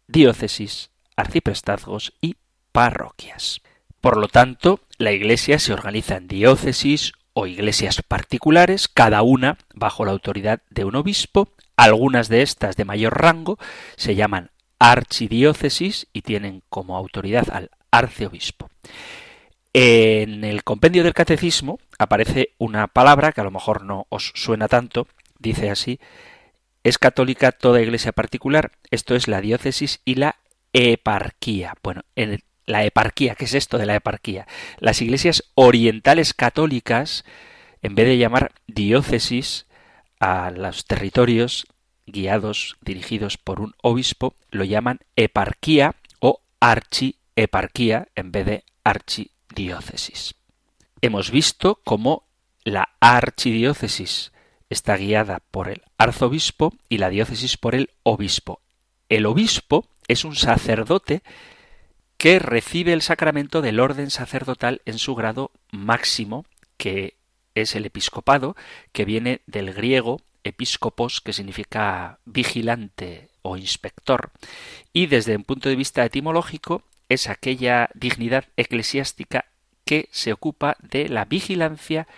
diócesis, 0.07 0.93
arciprestazgos 1.17 2.13
y 2.21 2.37
parroquias. 2.71 3.63
Por 4.01 4.17
lo 4.17 4.29
tanto, 4.29 4.79
la 4.97 5.11
Iglesia 5.11 5.59
se 5.59 5.73
organiza 5.73 6.19
en 6.19 6.29
diócesis 6.29 7.15
o 7.33 7.49
iglesias 7.49 8.01
particulares, 8.07 8.87
cada 8.87 9.23
una 9.23 9.59
bajo 9.75 10.05
la 10.05 10.13
autoridad 10.13 10.63
de 10.71 10.85
un 10.85 10.95
obispo. 10.95 11.49
Algunas 11.77 12.29
de 12.29 12.43
estas 12.43 12.77
de 12.77 12.85
mayor 12.85 13.21
rango 13.21 13.59
se 13.97 14.15
llaman 14.15 14.51
archidiócesis 14.79 16.09
y 16.13 16.23
tienen 16.23 16.63
como 16.69 16.97
autoridad 16.97 17.49
al 17.51 17.71
arceobispo. 17.91 18.71
En 19.73 20.45
el 20.45 20.65
compendio 20.65 21.05
del 21.05 21.13
catecismo 21.13 21.79
aparece 21.99 22.55
una 22.59 22.87
palabra 22.87 23.33
que 23.33 23.43
a 23.43 23.45
lo 23.45 23.51
mejor 23.51 23.85
no 23.85 24.07
os 24.09 24.33
suena 24.35 24.69
tanto, 24.69 25.07
dice 25.39 25.71
así, 25.71 26.01
es 26.83 26.99
católica 26.99 27.53
toda 27.53 27.83
iglesia 27.83 28.13
particular, 28.13 28.73
esto 28.91 29.15
es 29.17 29.29
la 29.29 29.41
diócesis 29.41 30.01
y 30.05 30.15
la 30.15 30.37
eparquía. 30.73 31.75
Bueno, 31.83 32.05
en 32.15 32.41
la 32.65 32.85
eparquía, 32.85 33.35
¿qué 33.35 33.45
es 33.45 33.55
esto 33.55 33.77
de 33.77 33.87
la 33.87 33.97
eparquía? 33.97 34.47
Las 34.79 35.03
iglesias 35.03 35.45
orientales 35.55 36.33
católicas, 36.33 37.25
en 37.83 37.95
vez 37.95 38.07
de 38.07 38.19
llamar 38.19 38.53
diócesis 38.67 39.66
a 40.21 40.51
los 40.51 40.85
territorios 40.85 41.67
guiados, 42.07 42.77
dirigidos 42.81 43.37
por 43.37 43.61
un 43.61 43.75
obispo, 43.83 44.35
lo 44.51 44.65
llaman 44.65 45.01
eparquía 45.17 45.97
o 46.21 46.41
archieparquía 46.61 48.09
en 48.15 48.33
vez 48.33 48.47
de 48.47 48.65
archidiócesis. 48.85 50.35
Hemos 51.01 51.31
visto 51.31 51.81
cómo 51.85 52.27
la 52.65 52.89
archidiócesis 53.01 54.33
está 54.71 54.97
guiada 54.97 55.41
por 55.51 55.69
el 55.69 55.83
arzobispo 55.99 56.75
y 56.89 56.99
la 56.99 57.11
diócesis 57.11 57.57
por 57.57 57.75
el 57.75 57.91
obispo. 58.03 58.61
El 59.09 59.27
obispo 59.27 59.87
es 60.09 60.25
un 60.25 60.35
sacerdote 60.35 61.23
que 62.17 62.39
recibe 62.39 62.93
el 62.93 63.03
sacramento 63.03 63.63
del 63.63 63.79
orden 63.79 64.11
sacerdotal 64.11 64.81
en 64.85 64.99
su 64.99 65.15
grado 65.15 65.53
máximo, 65.71 66.47
que 66.77 67.17
es 67.57 67.75
el 67.75 67.87
episcopado, 67.87 68.57
que 68.93 69.05
viene 69.05 69.41
del 69.47 69.73
griego 69.73 70.21
episcopos, 70.45 71.21
que 71.21 71.33
significa 71.33 72.19
vigilante 72.25 73.29
o 73.43 73.57
inspector, 73.57 74.31
y 74.93 75.07
desde 75.07 75.37
un 75.37 75.45
punto 75.45 75.69
de 75.69 75.77
vista 75.77 76.05
etimológico 76.05 76.83
es 77.09 77.29
aquella 77.29 77.89
dignidad 77.95 78.45
eclesiástica 78.57 79.47
que 79.85 80.09
se 80.11 80.33
ocupa 80.33 80.77
de 80.83 81.09
la 81.09 81.25
vigilancia 81.25 82.09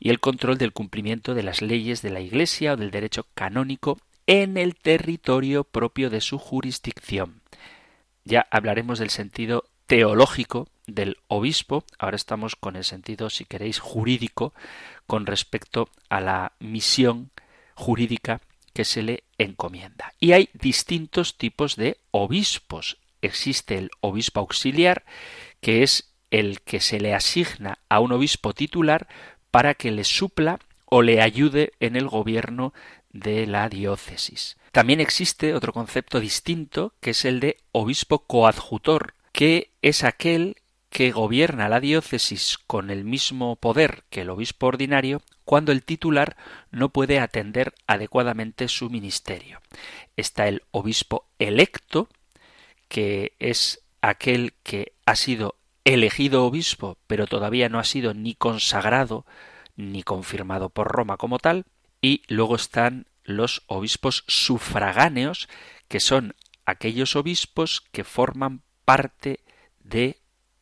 y 0.00 0.10
el 0.10 0.18
control 0.18 0.58
del 0.58 0.72
cumplimiento 0.72 1.34
de 1.34 1.44
las 1.44 1.62
leyes 1.62 2.02
de 2.02 2.10
la 2.10 2.20
Iglesia 2.20 2.72
o 2.72 2.76
del 2.76 2.90
derecho 2.90 3.26
canónico 3.34 3.98
en 4.26 4.56
el 4.56 4.74
territorio 4.74 5.62
propio 5.64 6.10
de 6.10 6.20
su 6.20 6.38
jurisdicción. 6.38 7.40
Ya 8.24 8.46
hablaremos 8.50 8.98
del 8.98 9.10
sentido 9.10 9.64
teológico 9.86 10.68
del 10.86 11.18
obispo, 11.28 11.84
ahora 11.98 12.16
estamos 12.16 12.56
con 12.56 12.76
el 12.76 12.84
sentido, 12.84 13.30
si 13.30 13.44
queréis, 13.44 13.78
jurídico 13.78 14.52
con 15.06 15.26
respecto 15.26 15.88
a 16.08 16.20
la 16.20 16.52
misión 16.58 17.30
jurídica 17.74 18.40
que 18.72 18.84
se 18.84 19.02
le 19.02 19.24
encomienda. 19.38 20.12
Y 20.18 20.32
hay 20.32 20.48
distintos 20.54 21.36
tipos 21.36 21.76
de 21.76 21.98
obispos. 22.10 22.98
Existe 23.20 23.76
el 23.78 23.90
obispo 24.00 24.40
auxiliar, 24.40 25.04
que 25.60 25.82
es 25.82 26.12
el 26.30 26.62
que 26.62 26.80
se 26.80 26.98
le 26.98 27.14
asigna 27.14 27.78
a 27.88 28.00
un 28.00 28.12
obispo 28.12 28.54
titular 28.54 29.06
para 29.50 29.74
que 29.74 29.90
le 29.90 30.04
supla 30.04 30.58
o 30.86 31.02
le 31.02 31.20
ayude 31.20 31.72
en 31.78 31.96
el 31.96 32.08
gobierno 32.08 32.72
de 33.12 33.46
la 33.46 33.68
diócesis. 33.68 34.56
También 34.72 35.00
existe 35.00 35.54
otro 35.54 35.72
concepto 35.72 36.18
distinto 36.18 36.94
que 37.00 37.10
es 37.10 37.24
el 37.26 37.40
de 37.40 37.58
obispo 37.72 38.20
coadjutor, 38.20 39.14
que 39.32 39.72
es 39.82 40.04
aquel 40.04 40.56
que 40.92 41.10
gobierna 41.10 41.70
la 41.70 41.80
diócesis 41.80 42.58
con 42.66 42.90
el 42.90 43.04
mismo 43.04 43.56
poder 43.56 44.04
que 44.10 44.20
el 44.20 44.30
obispo 44.30 44.66
ordinario 44.66 45.22
cuando 45.44 45.72
el 45.72 45.82
titular 45.82 46.36
no 46.70 46.90
puede 46.90 47.18
atender 47.18 47.74
adecuadamente 47.86 48.68
su 48.68 48.90
ministerio. 48.90 49.60
Está 50.16 50.48
el 50.48 50.62
obispo 50.70 51.26
electo, 51.38 52.08
que 52.88 53.32
es 53.38 53.82
aquel 54.02 54.52
que 54.62 54.92
ha 55.06 55.16
sido 55.16 55.56
elegido 55.84 56.44
obispo, 56.44 56.98
pero 57.06 57.26
todavía 57.26 57.70
no 57.70 57.78
ha 57.78 57.84
sido 57.84 58.12
ni 58.12 58.34
consagrado 58.34 59.24
ni 59.76 60.02
confirmado 60.02 60.68
por 60.68 60.88
Roma 60.88 61.16
como 61.16 61.38
tal, 61.38 61.64
y 62.02 62.22
luego 62.28 62.56
están 62.56 63.06
los 63.24 63.62
obispos 63.66 64.24
sufragáneos, 64.26 65.48
que 65.88 66.00
son 66.00 66.34
aquellos 66.66 67.16
obispos 67.16 67.80
que 67.92 68.04
forman 68.04 68.62
parte 68.84 69.40
de 69.80 70.18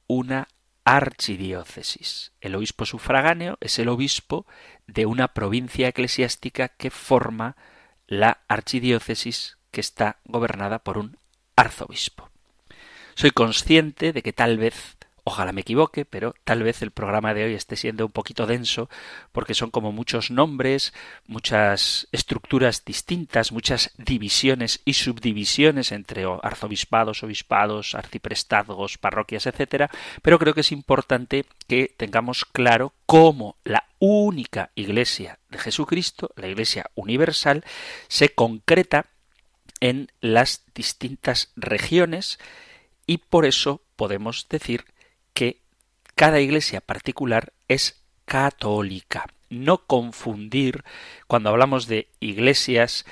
una 0.07 0.49
archidiócesis. 0.85 2.33
El 2.41 2.55
obispo 2.55 2.85
sufragáneo 2.85 3.59
es 3.61 3.79
el 3.79 3.89
obispo 3.89 4.47
de 4.87 5.07
una 5.07 5.29
provincia 5.29 5.89
eclesiástica 5.89 6.69
que 6.69 6.91
forma 6.91 7.57
la 8.07 8.41
archidiócesis 8.49 9.59
que 9.71 9.81
está 9.81 10.19
gobernada 10.25 10.81
por 10.81 10.99
un 10.99 11.17
arzobispo. 11.55 12.31
Soy 13.15 13.31
consciente 13.31 14.13
de 14.13 14.23
que 14.23 14.33
tal 14.33 14.59
vez 14.59 14.97
Ojalá 15.25 15.53
me 15.53 15.61
equivoque, 15.61 16.05
pero 16.05 16.35
tal 16.45 16.63
vez 16.63 16.83
el 16.83 16.91
programa 16.91 17.35
de 17.35 17.45
hoy 17.45 17.55
esté 17.55 17.77
siendo 17.77 18.07
un 18.07 18.13
poquito 18.13 18.47
denso 18.47 18.89
porque 19.33 19.55
son 19.55 19.71
como 19.71 19.93
muchos 19.93 20.31
nombres, 20.31 20.95
muchas 21.27 22.09
estructuras 22.13 22.85
distintas, 22.85 23.53
muchas 23.53 23.93
divisiones 23.99 24.81
y 24.85 24.95
subdivisiones 24.95 25.93
entre 25.93 26.25
arzobispados, 26.43 27.23
obispados, 27.23 27.95
arciprestazgos, 27.95 28.99
parroquias, 28.99 29.47
etcétera, 29.47 29.91
pero 30.23 30.39
creo 30.39 30.55
que 30.55 30.63
es 30.63 30.73
importante 30.73 31.45
que 31.67 31.95
tengamos 31.97 32.45
claro 32.45 32.95
cómo 33.07 33.57
la 33.65 33.85
única 33.99 34.71
iglesia 34.75 35.39
de 35.51 35.59
Jesucristo, 35.59 36.31
la 36.37 36.49
iglesia 36.49 36.91
universal, 36.95 37.65
se 38.09 38.31
concreta 38.31 39.07
en 39.81 40.11
las 40.21 40.65
distintas 40.75 41.53
regiones 41.57 42.39
y 43.07 43.19
por 43.19 43.45
eso 43.47 43.83
podemos 43.97 44.47
decir 44.49 44.85
que 45.41 45.63
cada 46.17 46.39
iglesia 46.41 46.83
particular 46.83 47.55
es 47.67 48.03
católica. 48.27 49.25
No 49.49 49.87
confundir 49.87 50.85
cuando 51.29 51.49
hablamos 51.49 51.87
de 51.87 52.11
iglesias 52.21 53.07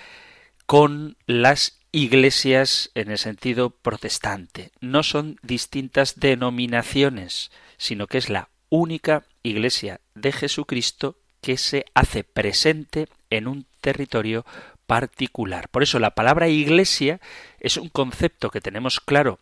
con 0.66 1.16
las 1.24 1.78
iglesias 1.90 2.90
en 2.94 3.10
el 3.10 3.16
sentido 3.16 3.70
protestante. 3.70 4.72
No 4.82 5.02
son 5.04 5.38
distintas 5.40 6.20
denominaciones, 6.20 7.50
sino 7.78 8.06
que 8.06 8.18
es 8.18 8.28
la 8.28 8.50
única 8.68 9.24
iglesia 9.42 10.02
de 10.14 10.30
Jesucristo 10.32 11.16
que 11.40 11.56
se 11.56 11.86
hace 11.94 12.24
presente 12.24 13.08
en 13.30 13.48
un 13.48 13.64
territorio 13.80 14.44
particular. 14.86 15.70
Por 15.70 15.82
eso 15.82 15.98
la 15.98 16.14
palabra 16.14 16.48
iglesia 16.48 17.22
es 17.58 17.78
un 17.78 17.88
concepto 17.88 18.50
que 18.50 18.60
tenemos 18.60 19.00
claro 19.00 19.40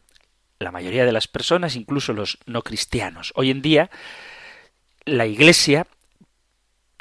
la 0.59 0.73
mayoría 0.73 1.05
de 1.05 1.13
las 1.13 1.29
personas, 1.29 1.77
incluso 1.77 2.13
los 2.13 2.39
no 2.47 2.63
cristianos. 2.63 3.33
Hoy 3.37 3.51
en 3.51 3.63
día 3.63 3.91
la 5.05 5.27
iglesia 5.27 5.87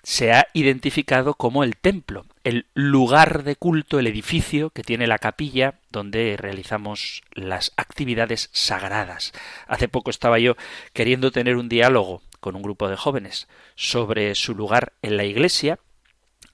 se 0.04 0.32
ha 0.32 0.48
identificado 0.54 1.34
como 1.34 1.64
el 1.64 1.78
templo, 1.78 2.26
el 2.44 2.68
lugar 2.76 3.44
de 3.44 3.56
culto, 3.56 3.98
el 3.98 4.06
edificio 4.06 4.70
que 4.70 4.84
tiene 4.84 5.08
la 5.08 5.18
capilla 5.18 5.80
donde 5.90 6.38
realizamos 6.38 7.24
las 7.34 7.74
actividades 7.76 8.52
sagradas. 8.54 9.34
Hace 9.68 9.88
poco 9.88 10.12
estaba 10.12 10.38
yo 10.38 10.56
queriendo 10.94 11.32
tener 11.32 11.56
un 11.56 11.70
diálogo 11.70 12.22
con 12.40 12.56
un 12.56 12.62
grupo 12.62 12.88
de 12.88 12.98
jóvenes 12.98 13.48
sobre 13.74 14.36
su 14.36 14.54
lugar 14.54 14.94
en 15.02 15.18
la 15.18 15.24
iglesia, 15.24 15.80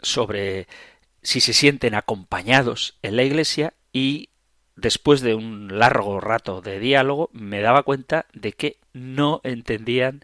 sobre 0.02 0.68
si 1.22 1.41
se 1.41 1.52
sienten 1.52 1.93
acompañados 1.93 2.97
en 3.02 3.18
la 3.18 3.24
iglesia 3.24 3.74
y 3.91 4.30
después 4.76 5.22
de 5.22 5.36
un 5.36 5.80
largo 5.80 6.20
rato 6.20 6.62
de 6.62 6.80
diálogo 6.80 7.30
me 7.34 7.62
daba 7.62 7.84
cuenta 7.84 8.26
de 8.34 8.54
que 8.54 8.78
no 8.94 9.42
entendían 9.44 10.22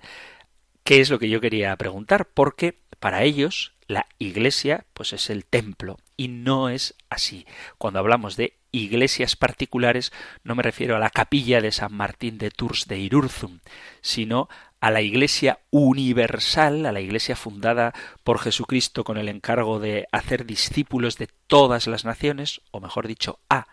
qué 0.84 1.02
es 1.02 1.10
lo 1.10 1.20
que 1.20 1.30
yo 1.30 1.42
quería 1.42 1.76
preguntar, 1.76 2.28
porque 2.34 2.80
para 3.00 3.24
ellos 3.24 3.74
la 3.88 4.08
iglesia 4.20 4.86
pues 4.94 5.14
es 5.14 5.30
el 5.30 5.46
templo 5.46 5.98
y 6.16 6.28
no 6.28 6.70
es 6.70 6.96
así. 7.10 7.46
Cuando 7.78 8.00
hablamos 8.00 8.36
de 8.36 8.54
iglesias 8.72 9.36
particulares 9.36 10.12
no 10.44 10.56
me 10.56 10.64
refiero 10.64 10.96
a 10.96 11.00
la 11.00 11.10
capilla 11.10 11.62
de 11.62 11.72
San 11.72 11.94
Martín 11.94 12.38
de 12.38 12.52
Tours 12.52 12.88
de 12.88 13.00
Irurzum, 13.00 13.60
sino 14.02 14.50
a 14.80 14.92
la 14.92 15.02
Iglesia 15.02 15.60
universal, 15.72 16.86
a 16.86 16.92
la 16.92 17.02
Iglesia 17.02 17.36
fundada 17.36 17.94
por 18.24 18.40
Jesucristo 18.40 19.04
con 19.04 19.18
el 19.18 19.30
encargo 19.30 19.80
de 19.80 20.08
hacer 20.12 20.46
discípulos 20.46 21.18
de 21.18 21.28
todas 21.48 21.88
las 21.88 22.06
naciones, 22.06 22.62
o 22.72 22.80
mejor 22.80 23.08
dicho, 23.08 23.40
a 23.50 23.68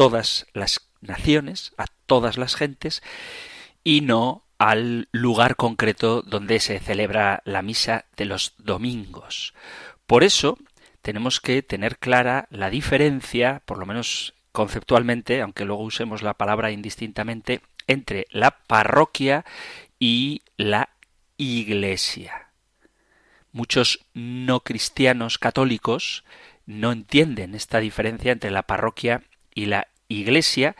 todas 0.00 0.46
las 0.54 0.88
naciones, 1.02 1.74
a 1.76 1.84
todas 2.06 2.38
las 2.38 2.56
gentes, 2.56 3.02
y 3.84 4.00
no 4.00 4.46
al 4.56 5.10
lugar 5.12 5.56
concreto 5.56 6.22
donde 6.22 6.58
se 6.58 6.78
celebra 6.78 7.42
la 7.44 7.60
misa 7.60 8.06
de 8.16 8.24
los 8.24 8.54
domingos. 8.56 9.52
Por 10.06 10.24
eso 10.24 10.56
tenemos 11.02 11.38
que 11.42 11.60
tener 11.60 11.98
clara 11.98 12.48
la 12.48 12.70
diferencia, 12.70 13.60
por 13.66 13.76
lo 13.76 13.84
menos 13.84 14.32
conceptualmente, 14.52 15.42
aunque 15.42 15.66
luego 15.66 15.82
usemos 15.82 16.22
la 16.22 16.32
palabra 16.32 16.70
indistintamente, 16.70 17.60
entre 17.86 18.26
la 18.30 18.52
parroquia 18.52 19.44
y 19.98 20.40
la 20.56 20.88
iglesia. 21.36 22.52
Muchos 23.52 24.06
no 24.14 24.60
cristianos 24.60 25.36
católicos 25.36 26.24
no 26.64 26.90
entienden 26.90 27.54
esta 27.54 27.80
diferencia 27.80 28.32
entre 28.32 28.50
la 28.50 28.62
parroquia 28.62 29.24
y 29.54 29.66
la 29.66 29.89
iglesia 30.10 30.76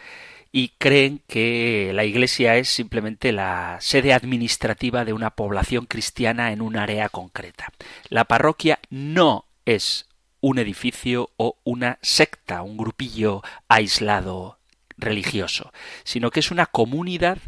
y 0.53 0.72
creen 0.78 1.22
que 1.26 1.93
la 1.95 2.05
iglesia 2.05 2.57
es 2.57 2.68
simplemente 2.68 3.33
la 3.33 3.78
sede 3.81 4.12
administrativa 4.12 5.05
de 5.05 5.12
una 5.12 5.31
población 5.31 5.87
cristiana 5.87 6.53
en 6.53 6.61
un 6.61 6.76
área 6.76 7.09
concreta. 7.09 7.72
La 8.09 8.24
parroquia 8.24 8.81
no 8.91 9.45
es 9.64 10.07
un 10.41 10.59
edificio 10.59 11.31
o 11.37 11.57
una 11.64 11.99
secta, 12.03 12.62
un 12.62 12.76
grupillo 12.76 13.43
aislado 13.68 14.59
religioso, 14.97 15.72
sino 16.05 16.31
que 16.31 16.41
es 16.41 16.51
una 16.51 16.66
comunidad 16.66 17.39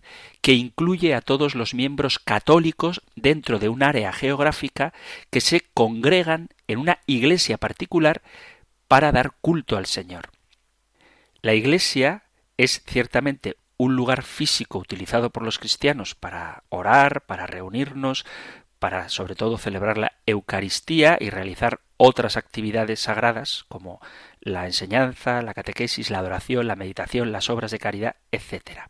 que 0.41 0.55
incluye 0.55 1.15
a 1.15 1.21
todos 1.21 1.55
los 1.55 1.75
miembros 1.75 2.19
católicos 2.19 3.03
dentro 3.15 3.59
de 3.59 3.69
un 3.69 3.83
área 3.83 4.13
geográfica 4.13 4.93
que 5.31 5.41
se 5.41 5.61
congregan 5.75 6.49
en 6.67 6.79
una 6.79 6.99
iglesia 7.07 7.59
particular 7.59 8.23
para 8.89 9.13
dar 9.13 9.33
culto 9.41 9.77
al 9.77 9.87
Señor. 9.87 10.32
La 11.43 11.55
iglesia 11.55 12.23
es 12.57 12.85
ciertamente 12.87 13.57
un 13.77 13.97
lugar 13.97 14.23
físico 14.23 14.79
utilizado 14.79 15.31
por 15.31 15.43
los 15.43 15.59
cristianos 15.59 16.15
para 16.15 16.63
orar, 16.69 17.23
para 17.27 17.49
reunirnos, 17.49 18.25
para 18.79 19.09
sobre 19.09 19.35
todo 19.35 19.59
celebrar 19.59 19.99
la 19.99 20.13
Eucaristía 20.25 21.19
y 21.21 21.31
realizar 21.31 21.81
otras 21.97 22.37
actividades 22.37 23.01
sagradas 23.01 23.65
como 23.69 24.01
la 24.41 24.67
enseñanza, 24.67 25.43
la 25.43 25.53
catequesis, 25.53 26.11
la 26.11 26.21
adoración, 26.21 26.69
la 26.69 26.77
meditación, 26.77 27.33
las 27.33 27.51
obras 27.51 27.73
de 27.73 27.81
caridad, 27.81 28.17
etc. 28.31 28.83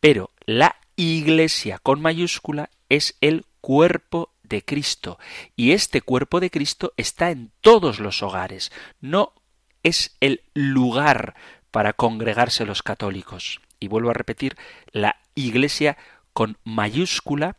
Pero 0.00 0.32
la 0.46 0.76
Iglesia 0.96 1.78
con 1.78 2.00
mayúscula 2.00 2.70
es 2.88 3.16
el 3.20 3.46
cuerpo 3.60 4.32
de 4.42 4.64
Cristo 4.64 5.20
y 5.54 5.72
este 5.72 6.00
cuerpo 6.00 6.40
de 6.40 6.50
Cristo 6.50 6.92
está 6.96 7.30
en 7.30 7.52
todos 7.60 8.00
los 8.00 8.22
hogares, 8.24 8.72
no 9.00 9.32
es 9.84 10.16
el 10.20 10.42
lugar 10.54 11.34
para 11.70 11.92
congregarse 11.92 12.64
los 12.64 12.82
católicos. 12.82 13.60
Y 13.80 13.88
vuelvo 13.88 14.10
a 14.10 14.14
repetir, 14.14 14.56
la 14.92 15.16
Iglesia 15.34 15.96
con 16.32 16.58
mayúscula 16.64 17.56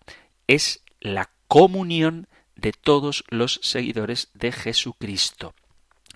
es 0.47 0.83
la 0.99 1.29
comunión 1.47 2.27
de 2.55 2.71
todos 2.73 3.23
los 3.29 3.59
seguidores 3.63 4.29
de 4.33 4.51
Jesucristo. 4.51 5.53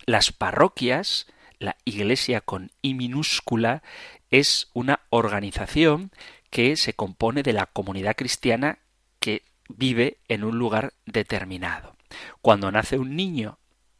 Las 0.06 0.32
parroquias, 0.32 1.28
la 1.60 1.78
Iglesia 1.86 2.42
con 2.42 2.72
I 2.82 2.94
minúscula, 2.94 3.84
es 4.30 4.70
una 4.74 5.02
organización 5.10 6.12
que 6.50 6.76
se 6.76 6.94
compone 6.94 7.44
de 7.44 7.54
la 7.54 7.66
comunidad 7.68 8.16
cristiana 8.16 8.80
que 9.20 9.44
vive 9.70 10.18
en 10.28 10.44
un 10.44 10.58
lugar 10.58 10.94
determinado. 11.06 11.96
Cuando 12.42 12.72
nace 12.72 12.98
un 12.98 13.16
niño 13.16 13.58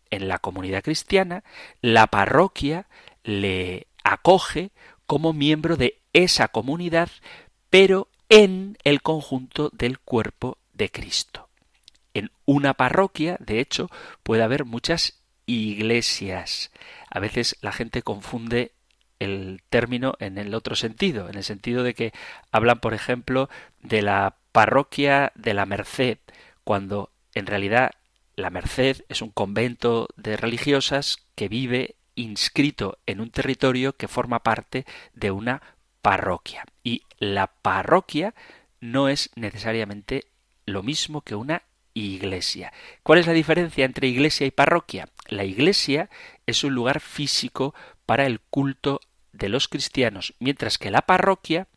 en 0.10 0.28
la 0.28 0.40
comunidad 0.40 0.84
cristiana, 0.84 1.44
la 1.82 2.08
parroquia 2.08 2.88
le 3.24 3.88
acoge 4.04 4.72
como 5.06 5.34
miembro 5.34 5.78
de 5.78 6.00
esa 6.14 6.48
comunidad, 6.48 7.10
pero 7.70 8.08
en 8.30 8.78
el 8.84 9.02
conjunto 9.02 9.70
del 9.74 10.00
cuerpo 10.00 10.58
de 10.74 10.90
Cristo. 10.90 11.50
En 12.14 12.32
una 12.46 12.74
parroquia, 12.74 13.38
de 13.40 13.60
hecho, 13.60 13.90
puede 14.24 14.44
haber 14.44 14.66
muchas 14.66 15.22
iglesias. 15.46 16.72
A 17.10 17.20
veces 17.20 17.58
la 17.62 17.72
gente 17.72 18.02
confunde 18.02 18.72
el 19.20 19.62
término 19.70 20.16
en 20.20 20.38
el 20.38 20.54
otro 20.54 20.76
sentido, 20.76 21.30
en 21.30 21.36
el 21.36 21.44
sentido 21.44 21.84
de 21.84 21.94
que 21.94 22.14
hablan, 22.52 22.80
por 22.80 22.94
ejemplo, 22.94 23.50
de 23.82 24.02
la 24.02 24.38
parroquia 24.52 25.32
de 25.36 25.54
la 25.54 25.66
Merced, 25.66 26.18
cuando 26.64 27.12
en 27.34 27.46
realidad 27.46 27.92
la 28.36 28.50
Merced 28.50 29.04
es 29.10 29.22
un 29.22 29.30
convento 29.30 30.08
de 30.16 30.38
religiosas 30.38 31.18
que 31.36 31.48
vive 31.48 31.96
inscrito 32.16 33.00
en 33.06 33.22
un 33.22 33.30
territorio 33.30 33.96
que 33.96 34.08
forma 34.08 34.40
parte 34.40 34.86
de 35.14 35.32
una 35.32 35.62
parroquia. 36.02 36.66
Y 36.84 37.04
la 37.18 37.48
parroquia 37.48 38.34
no 38.80 39.10
es 39.10 39.32
necesariamente 39.36 40.26
lo 40.66 40.84
mismo 40.84 41.22
que 41.22 41.36
una 41.36 41.64
iglesia. 41.94 42.74
¿Cuál 43.04 43.20
es 43.20 43.28
la 43.28 43.34
diferencia 43.34 43.86
entre 43.86 44.08
iglesia 44.08 44.48
y 44.48 44.52
parroquia? 44.52 45.10
La 45.28 45.44
iglesia 45.44 46.10
es 46.46 46.64
un 46.64 46.74
lugar 46.74 47.00
físico 47.00 47.74
para 48.06 48.26
el 48.26 48.40
culto 48.40 49.00
de 49.32 49.50
los 49.50 49.68
cristianos, 49.68 50.34
mientras 50.40 50.78
que 50.78 50.92
la 50.92 51.02
parroquia 51.02 51.68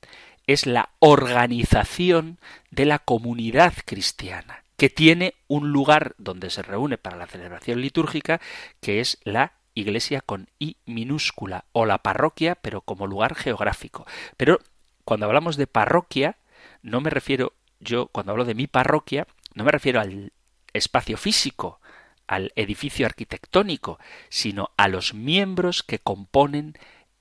es 0.47 0.67
la 0.67 0.91
organización 0.99 2.39
de 2.71 2.87
la 2.87 2.99
comunidad 2.99 3.75
cristiana, 3.85 4.63
que 4.77 4.91
tiene 4.91 5.35
un 5.49 5.71
lugar 5.73 6.15
donde 6.19 6.51
se 6.51 6.63
reúne 6.63 6.99
para 6.99 7.17
la 7.17 7.27
celebración 7.27 7.81
litúrgica, 7.81 8.41
que 8.81 9.01
es 9.01 9.19
la 9.25 9.55
iglesia 9.77 10.21
con 10.21 10.49
I 10.59 10.77
minúscula, 10.87 11.65
o 11.73 11.87
la 11.87 11.99
parroquia, 11.99 12.57
pero 12.57 12.81
como 12.81 13.07
lugar 13.07 13.37
geográfico. 13.37 14.07
Pero 14.37 14.59
cuando 15.05 15.27
hablamos 15.27 15.57
de 15.57 15.69
parroquia, 15.69 16.37
no 16.83 17.01
me 17.01 17.11
refiero 17.11 17.53
yo, 17.79 18.09
cuando 18.09 18.33
hablo 18.33 18.45
de 18.45 18.55
mi 18.55 18.67
parroquia, 18.67 19.29
no 19.55 19.63
me 19.63 19.71
refiero 19.71 20.01
al 20.01 20.33
espacio 20.73 21.17
físico, 21.17 21.81
al 22.27 22.53
edificio 22.57 23.07
arquitectónico, 23.07 24.01
sino 24.29 24.71
a 24.77 24.89
los 24.89 25.15
miembros 25.15 25.83
que 25.83 25.99
componen 25.99 26.77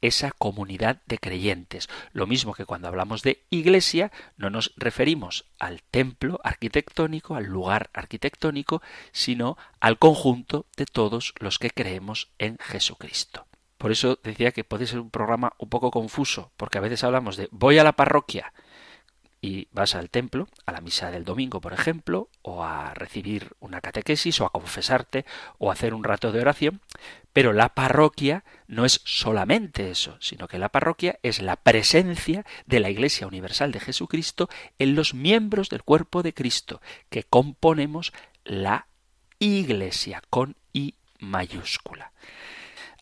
esa 0.08 0.32
comunidad 0.32 1.02
de 1.06 1.18
creyentes. 1.18 1.90
Lo 2.14 2.28
mismo 2.28 2.54
que 2.54 2.66
cuando 2.66 2.88
hablamos 2.88 3.22
de 3.22 3.46
iglesia, 3.50 4.12
no 4.38 4.50
nos 4.50 4.74
referimos 4.78 5.46
al 5.60 5.82
templo 5.84 6.40
arquitectónico, 6.44 7.36
al 7.36 7.46
lugar 7.46 7.90
arquitectónico, 7.94 8.82
sino 9.12 9.58
al 9.80 9.98
conjunto 9.98 10.66
de 10.78 10.86
todos 10.86 11.34
los 11.40 11.60
que 11.60 11.70
creemos 11.70 12.30
en 12.38 12.58
Jesucristo. 12.60 13.48
Por 13.78 13.92
eso 13.92 14.20
decía 14.24 14.52
que 14.52 14.64
puede 14.64 14.88
ser 14.88 15.00
un 15.00 15.10
programa 15.10 15.54
un 15.58 15.70
poco 15.70 15.92
confuso, 15.92 16.52
porque 16.58 16.78
a 16.78 16.82
veces 16.82 17.04
hablamos 17.04 17.38
de 17.38 17.50
voy 17.52 17.78
a 17.78 17.84
la 17.84 17.94
parroquia, 17.94 18.54
y 19.46 19.68
vas 19.72 19.94
al 19.94 20.10
templo, 20.10 20.48
a 20.66 20.72
la 20.72 20.82
misa 20.82 21.12
del 21.12 21.24
domingo, 21.24 21.62
por 21.62 21.72
ejemplo, 21.72 22.30
o 22.42 22.64
a 22.64 22.96
recibir 22.96 23.52
una 23.60 23.80
catequesis, 23.80 24.42
o 24.42 24.46
a 24.46 24.50
confesarte, 24.50 25.24
o 25.60 25.70
a 25.70 25.74
hacer 25.74 25.94
un 25.94 26.04
rato 26.04 26.32
de 26.32 26.42
oración, 26.42 26.82
pero 27.32 27.54
la 27.54 27.76
parroquia 27.76 28.44
no 28.68 28.86
es 28.86 29.02
solamente 29.06 29.92
eso, 29.92 30.18
sino 30.20 30.48
que 30.48 30.58
la 30.58 30.70
parroquia 30.70 31.20
es 31.22 31.44
la 31.44 31.58
presencia 31.58 32.44
de 32.66 32.80
la 32.80 32.90
Iglesia 32.90 33.28
Universal 33.28 33.72
de 33.72 33.82
Jesucristo 33.82 34.50
en 34.80 34.96
los 34.96 35.14
miembros 35.14 35.70
del 35.70 35.84
cuerpo 35.84 36.24
de 36.24 36.34
Cristo, 36.34 36.82
que 37.12 37.22
componemos 37.22 38.14
la 38.46 38.88
Iglesia 39.38 40.24
con 40.32 40.56
I 40.74 40.96
mayúscula. 41.20 42.14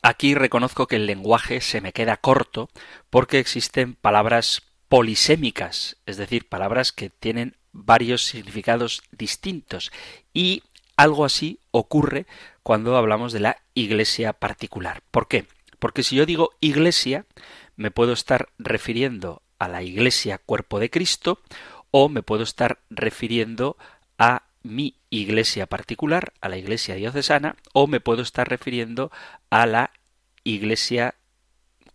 Aquí 0.01 0.35
reconozco 0.35 0.87
que 0.87 0.97
el 0.97 1.05
lenguaje 1.05 1.61
se 1.61 1.79
me 1.79 1.93
queda 1.93 2.17
corto 2.17 2.69
porque 3.09 3.39
existen 3.39 3.95
palabras 3.95 4.72
polisémicas, 4.93 5.97
es 6.05 6.17
decir, 6.17 6.47
palabras 6.47 6.91
que 6.91 7.09
tienen 7.09 7.55
varios 7.71 8.25
significados 8.25 9.01
distintos 9.11 9.91
y 10.35 10.61
algo 10.97 11.25
así 11.25 11.57
ocurre 11.71 12.27
cuando 12.61 12.95
hablamos 12.95 13.33
de 13.33 13.39
la 13.39 13.57
iglesia 13.73 14.33
particular. 14.33 15.01
¿Por 15.09 15.27
qué? 15.27 15.47
Porque 15.79 16.03
si 16.03 16.15
yo 16.15 16.27
digo 16.27 16.51
iglesia, 16.59 17.25
me 17.75 17.89
puedo 17.89 18.13
estar 18.13 18.49
refiriendo 18.59 19.41
a 19.57 19.67
la 19.67 19.81
iglesia 19.81 20.37
cuerpo 20.37 20.77
de 20.77 20.91
Cristo 20.91 21.41
o 21.89 22.07
me 22.07 22.21
puedo 22.21 22.43
estar 22.43 22.77
refiriendo 22.91 23.77
a 24.19 24.43
mi 24.61 24.97
iglesia 25.09 25.65
particular, 25.65 26.33
a 26.39 26.49
la 26.49 26.57
iglesia 26.57 26.93
diocesana, 26.93 27.55
o 27.73 27.87
me 27.87 27.99
puedo 27.99 28.21
estar 28.21 28.47
refiriendo 28.47 29.11
a 29.49 29.65
la 29.65 29.89
iglesia 30.43 31.15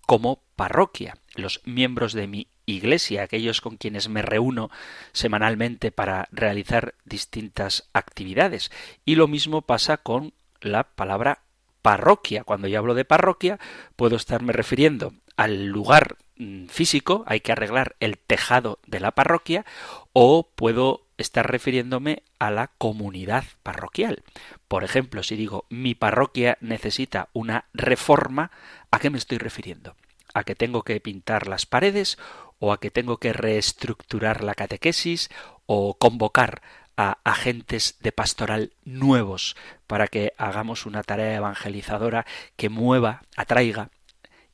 como 0.04 0.42
parroquia, 0.56 1.16
los 1.36 1.60
miembros 1.64 2.12
de 2.12 2.26
mi 2.26 2.48
iglesia, 2.72 3.22
aquellos 3.22 3.60
con 3.60 3.76
quienes 3.76 4.08
me 4.08 4.22
reúno 4.22 4.70
semanalmente 5.12 5.90
para 5.90 6.28
realizar 6.30 6.94
distintas 7.04 7.88
actividades. 7.92 8.70
Y 9.04 9.14
lo 9.14 9.28
mismo 9.28 9.62
pasa 9.62 9.96
con 9.96 10.32
la 10.60 10.84
palabra 10.84 11.40
parroquia. 11.82 12.44
Cuando 12.44 12.68
yo 12.68 12.78
hablo 12.78 12.94
de 12.94 13.04
parroquia, 13.04 13.58
puedo 13.96 14.16
estarme 14.16 14.52
refiriendo 14.52 15.14
al 15.36 15.66
lugar 15.66 16.16
mm, 16.36 16.66
físico, 16.66 17.24
hay 17.26 17.40
que 17.40 17.52
arreglar 17.52 17.96
el 18.00 18.18
tejado 18.18 18.78
de 18.86 19.00
la 19.00 19.12
parroquia, 19.12 19.64
o 20.12 20.48
puedo 20.54 21.06
estar 21.16 21.50
refiriéndome 21.50 22.22
a 22.38 22.50
la 22.50 22.70
comunidad 22.78 23.44
parroquial. 23.62 24.22
Por 24.68 24.84
ejemplo, 24.84 25.22
si 25.22 25.36
digo 25.36 25.66
mi 25.68 25.94
parroquia 25.94 26.58
necesita 26.60 27.28
una 27.32 27.66
reforma, 27.72 28.50
¿a 28.90 28.98
qué 28.98 29.10
me 29.10 29.18
estoy 29.18 29.38
refiriendo? 29.38 29.96
¿A 30.34 30.44
que 30.44 30.54
tengo 30.54 30.82
que 30.82 31.00
pintar 31.00 31.48
las 31.48 31.66
paredes 31.66 32.18
o 32.58 32.72
a 32.72 32.80
que 32.80 32.90
tengo 32.90 33.18
que 33.18 33.32
reestructurar 33.32 34.42
la 34.42 34.54
catequesis 34.54 35.30
o 35.66 35.98
convocar 35.98 36.62
a 36.96 37.18
agentes 37.22 37.96
de 38.00 38.10
pastoral 38.10 38.72
nuevos 38.84 39.56
para 39.86 40.08
que 40.08 40.32
hagamos 40.36 40.84
una 40.84 41.04
tarea 41.04 41.36
evangelizadora 41.36 42.26
que 42.56 42.68
mueva, 42.68 43.22
atraiga 43.36 43.90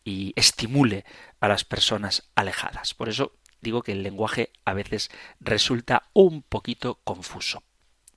y 0.05 0.35
estimule 0.37 1.07
a 1.41 1.49
las 1.49 1.65
personas 1.65 2.29
alejadas. 2.35 2.93
Por 2.93 3.09
eso 3.09 3.33
digo 3.63 3.83
que 3.83 3.93
el 3.93 4.03
lenguaje 4.03 4.51
a 4.67 4.75
veces 4.75 5.11
resulta 5.41 6.11
un 6.13 6.43
poquito 6.43 7.01
confuso. 7.05 7.63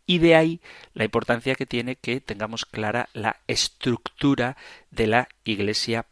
Y 0.05 0.19
de 0.19 0.35
ahí 0.35 0.61
la 0.93 1.05
importancia 1.05 1.55
que 1.55 1.65
tiene 1.65 1.95
que 1.95 2.21
tengamos 2.21 2.65
clara 2.65 3.09
la 3.13 3.37
estructura 3.47 4.57
de 4.91 5.07
la 5.07 5.29
Iglesia 5.43 6.05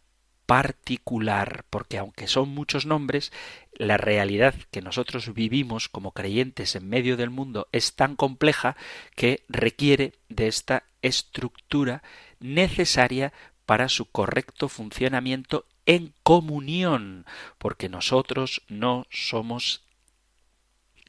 particular, 0.45 1.65
porque 1.69 1.97
aunque 1.97 2.27
son 2.27 2.49
muchos 2.49 2.85
nombres, 2.85 3.31
la 3.77 3.97
realidad 3.97 4.55
que 4.71 4.81
nosotros 4.81 5.33
vivimos 5.33 5.89
como 5.89 6.11
creyentes 6.11 6.75
en 6.75 6.89
medio 6.89 7.17
del 7.17 7.29
mundo 7.29 7.67
es 7.71 7.95
tan 7.95 8.15
compleja 8.15 8.75
que 9.15 9.43
requiere 9.49 10.13
de 10.29 10.47
esta 10.47 10.83
estructura 11.01 12.03
necesaria 12.39 13.33
para 13.65 13.89
su 13.89 14.05
correcto 14.05 14.69
funcionamiento 14.69 15.65
en 15.85 16.13
comunión, 16.23 17.25
porque 17.57 17.89
nosotros 17.89 18.61
no 18.67 19.05
somos 19.09 19.83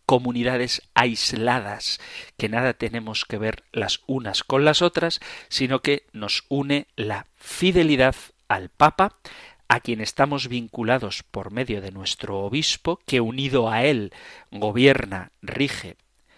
comunidades 0.06 0.82
aisladas, 0.94 2.00
que 2.36 2.48
nada 2.48 2.74
tenemos 2.74 3.24
que 3.24 3.38
ver 3.38 3.64
las 3.72 4.00
unas 4.06 4.44
con 4.44 4.64
las 4.64 4.80
otras, 4.80 5.20
sino 5.48 5.82
que 5.82 6.06
nos 6.12 6.44
une 6.48 6.86
la 6.94 7.26
fidelidad 7.36 8.14
al 8.48 8.68
Papa, 8.68 9.16
a 9.68 9.80
quien 9.80 10.00
estamos 10.00 10.48
vinculados 10.48 11.22
por 11.22 11.50
medio 11.50 11.80
de 11.80 11.90
nuestro 11.90 12.40
obispo, 12.40 13.00
que 13.06 13.20
unido 13.20 13.70
a 13.70 13.84
él 13.84 14.12
gobierna, 14.50 15.32
rige, 15.42 15.96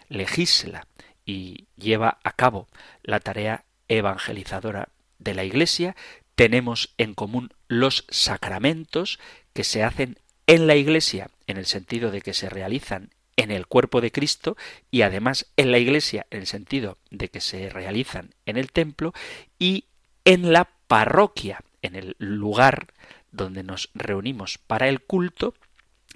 legisla 0.09 0.87
y 1.27 1.67
lleva 1.77 2.19
a 2.25 2.33
cabo 2.33 2.69
la 3.03 3.21
tarea 3.21 3.65
evangelizadora 3.89 4.89
de 5.19 5.35
la 5.35 5.45
Iglesia, 5.45 5.97
tenemos 6.35 6.95
en 6.99 7.15
común 7.15 7.53
los 7.67 8.05
sacramentos 8.09 9.19
que 9.53 9.65
se 9.65 9.83
hacen 9.83 10.19
en 10.47 10.67
la 10.67 10.77
Iglesia, 10.77 11.31
en 11.47 11.57
el 11.57 11.67
sentido 11.67 12.11
de 12.11 12.23
que 12.23 12.33
se 12.33 12.49
realizan 12.49 13.11
en 13.37 13.51
el 13.51 13.67
cuerpo 13.67 14.01
de 14.01 14.11
Cristo 14.11 14.57
y 14.91 15.03
además 15.03 15.47
en 15.57 15.71
la 15.71 15.79
Iglesia 15.79 16.27
en 16.31 16.41
el 16.41 16.47
sentido 16.47 16.99
de 17.11 17.29
que 17.29 17.41
se 17.41 17.69
realizan 17.69 18.31
en 18.47 18.57
el 18.57 18.73
templo 18.73 19.13
y 19.59 19.85
en 20.25 20.53
la 20.53 20.69
parroquia, 20.89 21.61
en 21.83 21.95
el 21.95 22.17
lugar 22.19 22.89
donde 23.33 23.63
nos 23.63 23.91
reunimos 23.95 24.59
para 24.59 24.89
el 24.89 25.01
culto, 25.01 25.55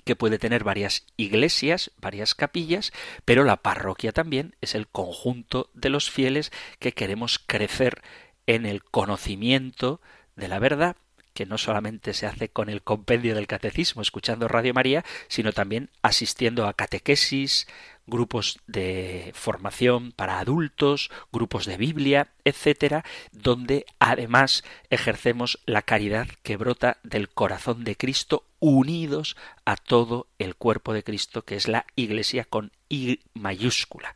que 0.04 0.16
puede 0.16 0.38
tener 0.38 0.64
varias 0.64 1.06
iglesias, 1.16 1.92
varias 2.00 2.34
capillas, 2.34 2.92
pero 3.24 3.44
la 3.44 3.58
parroquia 3.58 4.12
también 4.12 4.56
es 4.60 4.74
el 4.74 4.88
conjunto 4.88 5.70
de 5.74 5.90
los 5.90 6.10
fieles 6.10 6.50
que 6.78 6.92
queremos 6.92 7.38
crecer 7.38 8.02
en 8.46 8.66
el 8.66 8.82
conocimiento 8.82 10.00
de 10.34 10.48
la 10.48 10.58
verdad, 10.58 10.96
que 11.34 11.46
no 11.46 11.56
solamente 11.56 12.14
se 12.14 12.26
hace 12.26 12.48
con 12.48 12.68
el 12.68 12.82
compendio 12.82 13.34
del 13.34 13.46
catecismo, 13.46 14.02
escuchando 14.02 14.48
Radio 14.48 14.74
María, 14.74 15.04
sino 15.28 15.52
también 15.52 15.90
asistiendo 16.02 16.66
a 16.66 16.74
catequesis, 16.74 17.66
grupos 18.06 18.58
de 18.66 19.32
formación 19.34 20.12
para 20.12 20.38
adultos, 20.38 21.10
grupos 21.32 21.66
de 21.66 21.76
Biblia, 21.76 22.32
etcétera, 22.44 23.04
donde 23.30 23.86
además 23.98 24.64
ejercemos 24.90 25.60
la 25.66 25.82
caridad 25.82 26.28
que 26.42 26.56
brota 26.56 26.98
del 27.02 27.28
corazón 27.28 27.84
de 27.84 27.96
Cristo 27.96 28.44
unidos 28.58 29.36
a 29.64 29.76
todo 29.76 30.28
el 30.38 30.54
cuerpo 30.54 30.92
de 30.92 31.02
Cristo 31.02 31.42
que 31.42 31.56
es 31.56 31.68
la 31.68 31.86
Iglesia 31.96 32.44
con 32.44 32.72
I 32.88 33.20
mayúscula. 33.34 34.14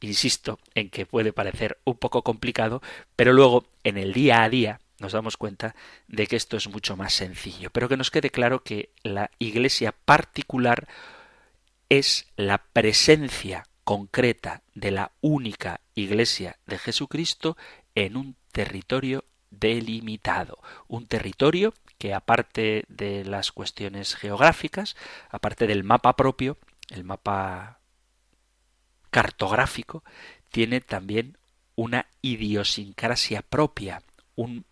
Insisto 0.00 0.58
en 0.74 0.90
que 0.90 1.06
puede 1.06 1.32
parecer 1.32 1.78
un 1.84 1.96
poco 1.96 2.22
complicado, 2.22 2.82
pero 3.16 3.32
luego 3.32 3.66
en 3.82 3.96
el 3.96 4.12
día 4.12 4.42
a 4.42 4.48
día 4.48 4.80
nos 4.98 5.12
damos 5.12 5.36
cuenta 5.36 5.74
de 6.08 6.26
que 6.26 6.36
esto 6.36 6.56
es 6.56 6.68
mucho 6.68 6.96
más 6.96 7.12
sencillo, 7.12 7.70
pero 7.70 7.88
que 7.88 7.96
nos 7.96 8.10
quede 8.10 8.30
claro 8.30 8.62
que 8.62 8.90
la 9.02 9.30
Iglesia 9.38 9.92
particular 9.92 10.88
es 11.88 12.26
la 12.36 12.58
presencia 12.72 13.64
concreta 13.84 14.62
de 14.74 14.90
la 14.90 15.12
única 15.20 15.80
Iglesia 15.94 16.58
de 16.66 16.78
Jesucristo 16.78 17.56
en 17.94 18.16
un 18.16 18.36
territorio 18.52 19.24
delimitado, 19.50 20.58
un 20.88 21.06
territorio 21.06 21.72
que 21.98 22.12
aparte 22.12 22.84
de 22.88 23.24
las 23.24 23.52
cuestiones 23.52 24.16
geográficas, 24.16 24.96
aparte 25.30 25.66
del 25.66 25.84
mapa 25.84 26.16
propio, 26.16 26.58
el 26.90 27.04
mapa 27.04 27.78
cartográfico, 29.10 30.04
tiene 30.50 30.80
también 30.80 31.38
una 31.74 32.06
idiosincrasia 32.22 33.42
propia, 33.42 34.02
un 34.34 34.66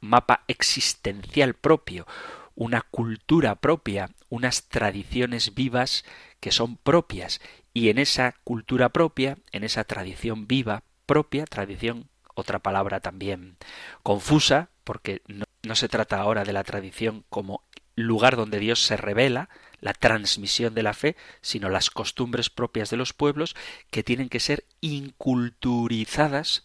mapa 0.00 0.44
existencial 0.48 1.54
propio, 1.54 2.06
una 2.54 2.80
cultura 2.80 3.54
propia, 3.56 4.10
unas 4.28 4.68
tradiciones 4.68 5.54
vivas 5.54 6.04
que 6.40 6.52
son 6.52 6.76
propias 6.76 7.40
y 7.72 7.90
en 7.90 7.98
esa 7.98 8.34
cultura 8.44 8.88
propia, 8.88 9.38
en 9.52 9.64
esa 9.64 9.84
tradición 9.84 10.46
viva 10.46 10.82
propia, 11.06 11.44
tradición, 11.44 12.08
otra 12.34 12.58
palabra 12.58 13.00
también 13.00 13.56
confusa, 14.02 14.68
porque 14.84 15.22
no, 15.26 15.74
se 15.74 15.88
trata 15.88 16.20
ahora 16.20 16.44
de 16.44 16.52
la 16.52 16.64
tradición 16.64 17.24
como 17.28 17.62
lugar 17.94 18.36
donde 18.36 18.58
Dios 18.58 18.82
se 18.82 18.96
revela, 18.96 19.48
la 19.80 19.92
transmisión 19.92 20.74
de 20.74 20.82
la 20.82 20.94
fe, 20.94 21.16
sino 21.40 21.68
las 21.68 21.90
costumbres 21.90 22.50
propias 22.50 22.90
de 22.90 22.96
los 22.96 23.12
pueblos 23.12 23.54
que 23.90 24.02
tienen 24.02 24.28
que 24.28 24.40
ser 24.40 24.64
inculturizadas 24.80 26.64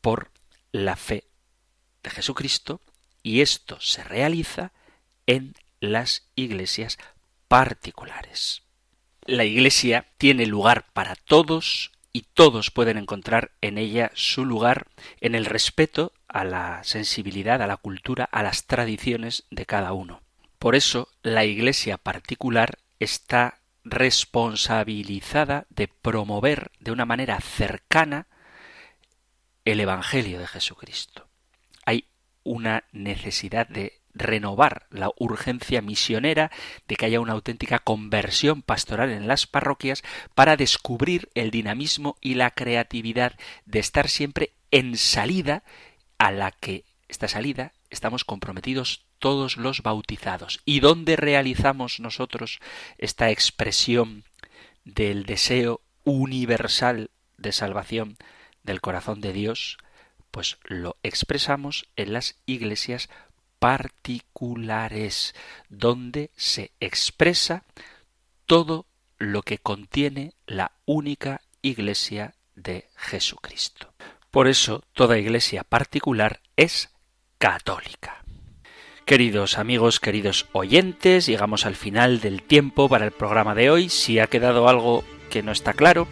por 0.00 0.30
la 0.72 0.96
fe 0.96 1.24
de 2.02 2.10
Jesucristo 2.10 2.80
y 3.22 3.40
esto 3.40 3.80
se 3.80 4.04
realiza 4.04 4.72
en 5.26 5.54
las 5.80 6.28
iglesias 6.34 6.98
particulares. 7.48 8.63
La 9.26 9.44
iglesia 9.44 10.06
tiene 10.18 10.44
lugar 10.44 10.84
para 10.92 11.14
todos 11.14 11.92
y 12.12 12.26
todos 12.34 12.70
pueden 12.70 12.98
encontrar 12.98 13.52
en 13.62 13.78
ella 13.78 14.10
su 14.14 14.44
lugar 14.44 14.88
en 15.20 15.34
el 15.34 15.46
respeto 15.46 16.12
a 16.28 16.44
la 16.44 16.84
sensibilidad, 16.84 17.62
a 17.62 17.66
la 17.66 17.78
cultura, 17.78 18.24
a 18.30 18.42
las 18.42 18.66
tradiciones 18.66 19.44
de 19.50 19.64
cada 19.64 19.94
uno. 19.94 20.20
Por 20.58 20.74
eso 20.74 21.08
la 21.22 21.46
iglesia 21.46 21.96
particular 21.96 22.78
está 23.00 23.60
responsabilizada 23.82 25.66
de 25.70 25.88
promover 25.88 26.70
de 26.78 26.92
una 26.92 27.06
manera 27.06 27.40
cercana 27.40 28.26
el 29.64 29.80
Evangelio 29.80 30.38
de 30.38 30.46
Jesucristo. 30.46 31.28
Hay 31.86 32.08
una 32.42 32.84
necesidad 32.92 33.66
de 33.68 34.00
renovar 34.14 34.86
la 34.90 35.10
urgencia 35.18 35.82
misionera 35.82 36.50
de 36.88 36.96
que 36.96 37.06
haya 37.06 37.20
una 37.20 37.32
auténtica 37.32 37.78
conversión 37.78 38.62
pastoral 38.62 39.10
en 39.10 39.26
las 39.26 39.46
parroquias 39.46 40.02
para 40.34 40.56
descubrir 40.56 41.28
el 41.34 41.50
dinamismo 41.50 42.16
y 42.20 42.34
la 42.34 42.50
creatividad 42.50 43.34
de 43.66 43.80
estar 43.80 44.08
siempre 44.08 44.52
en 44.70 44.96
salida 44.96 45.64
a 46.18 46.30
la 46.30 46.52
que 46.52 46.84
esta 47.08 47.28
salida 47.28 47.72
estamos 47.90 48.24
comprometidos 48.24 49.04
todos 49.18 49.56
los 49.56 49.82
bautizados. 49.82 50.60
¿Y 50.64 50.80
dónde 50.80 51.16
realizamos 51.16 52.00
nosotros 52.00 52.60
esta 52.98 53.30
expresión 53.30 54.24
del 54.84 55.24
deseo 55.24 55.80
universal 56.04 57.10
de 57.38 57.52
salvación 57.52 58.16
del 58.62 58.80
corazón 58.80 59.20
de 59.20 59.32
Dios? 59.32 59.78
Pues 60.30 60.58
lo 60.64 60.96
expresamos 61.02 61.86
en 61.96 62.12
las 62.12 62.36
iglesias 62.46 63.08
particulares, 63.58 65.34
donde 65.68 66.30
se 66.36 66.72
expresa 66.80 67.64
todo 68.46 68.86
lo 69.18 69.42
que 69.42 69.58
contiene 69.58 70.34
la 70.46 70.72
única 70.84 71.42
iglesia 71.62 72.34
de 72.54 72.88
Jesucristo. 72.96 73.92
Por 74.30 74.48
eso 74.48 74.82
toda 74.92 75.18
iglesia 75.18 75.64
particular 75.64 76.40
es 76.56 76.90
católica. 77.38 78.24
Queridos 79.04 79.58
amigos, 79.58 80.00
queridos 80.00 80.46
oyentes, 80.52 81.26
llegamos 81.26 81.66
al 81.66 81.76
final 81.76 82.20
del 82.20 82.42
tiempo 82.42 82.88
para 82.88 83.04
el 83.04 83.12
programa 83.12 83.54
de 83.54 83.70
hoy. 83.70 83.90
Si 83.90 84.18
ha 84.18 84.28
quedado 84.28 84.68
algo 84.68 85.04
que 85.30 85.42
no 85.42 85.52
está 85.52 85.74
claro 85.74 86.08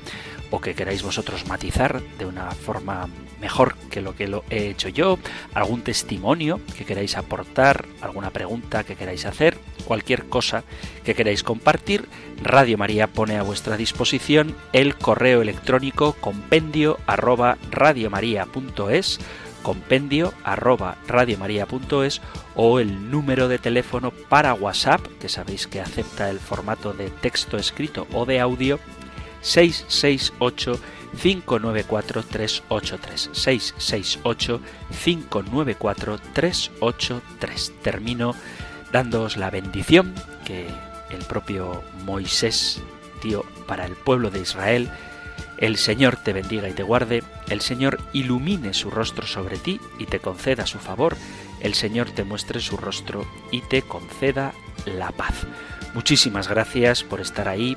o 0.52 0.60
que 0.60 0.74
queráis 0.74 1.02
vosotros 1.02 1.48
matizar 1.48 2.00
de 2.18 2.26
una 2.26 2.52
forma 2.52 3.08
mejor 3.40 3.74
que 3.90 4.00
lo 4.00 4.14
que 4.14 4.28
lo 4.28 4.44
he 4.50 4.68
hecho 4.68 4.88
yo, 4.88 5.18
algún 5.54 5.82
testimonio 5.82 6.60
que 6.76 6.84
queráis 6.84 7.16
aportar, 7.16 7.86
alguna 8.00 8.30
pregunta 8.30 8.84
que 8.84 8.94
queráis 8.94 9.26
hacer, 9.26 9.58
cualquier 9.84 10.28
cosa 10.28 10.62
que 11.04 11.14
queráis 11.14 11.42
compartir, 11.42 12.08
Radio 12.40 12.78
María 12.78 13.08
pone 13.08 13.38
a 13.38 13.42
vuestra 13.42 13.76
disposición 13.76 14.54
el 14.72 14.94
correo 14.94 15.42
electrónico 15.42 16.12
compendio 16.20 16.98
arroba 17.06 17.58
radiomaria.es 17.70 19.18
compendio 19.62 20.34
arroba 20.44 20.98
radiomaria.es 21.06 22.20
o 22.54 22.80
el 22.80 23.10
número 23.10 23.48
de 23.48 23.58
teléfono 23.58 24.10
para 24.10 24.54
WhatsApp, 24.54 25.00
que 25.20 25.28
sabéis 25.28 25.66
que 25.66 25.80
acepta 25.80 26.28
el 26.28 26.38
formato 26.38 26.92
de 26.92 27.10
texto 27.10 27.56
escrito 27.56 28.06
o 28.12 28.26
de 28.26 28.40
audio, 28.40 28.78
668 29.42 30.80
594 31.20 32.22
383 32.22 33.30
668 33.32 34.60
594 35.04 36.18
383 36.32 37.72
termino 37.82 38.34
dándoos 38.92 39.36
la 39.36 39.50
bendición 39.50 40.14
que 40.44 40.68
el 41.10 41.24
propio 41.24 41.82
Moisés 42.04 42.80
dio 43.22 43.44
para 43.66 43.86
el 43.86 43.94
pueblo 43.94 44.30
de 44.30 44.40
Israel. 44.40 44.90
El 45.58 45.76
Señor 45.76 46.16
te 46.16 46.32
bendiga 46.32 46.68
y 46.68 46.72
te 46.72 46.82
guarde, 46.82 47.22
el 47.48 47.60
Señor 47.60 48.00
ilumine 48.12 48.74
su 48.74 48.90
rostro 48.90 49.26
sobre 49.26 49.58
ti 49.58 49.80
y 49.98 50.06
te 50.06 50.18
conceda 50.18 50.66
su 50.66 50.78
favor, 50.78 51.16
el 51.60 51.74
Señor 51.74 52.10
te 52.10 52.24
muestre 52.24 52.60
su 52.60 52.76
rostro 52.76 53.24
y 53.50 53.60
te 53.60 53.82
conceda 53.82 54.52
la 54.86 55.12
paz. 55.12 55.46
Muchísimas 55.94 56.48
gracias 56.48 57.04
por 57.04 57.20
estar 57.20 57.48
ahí, 57.48 57.76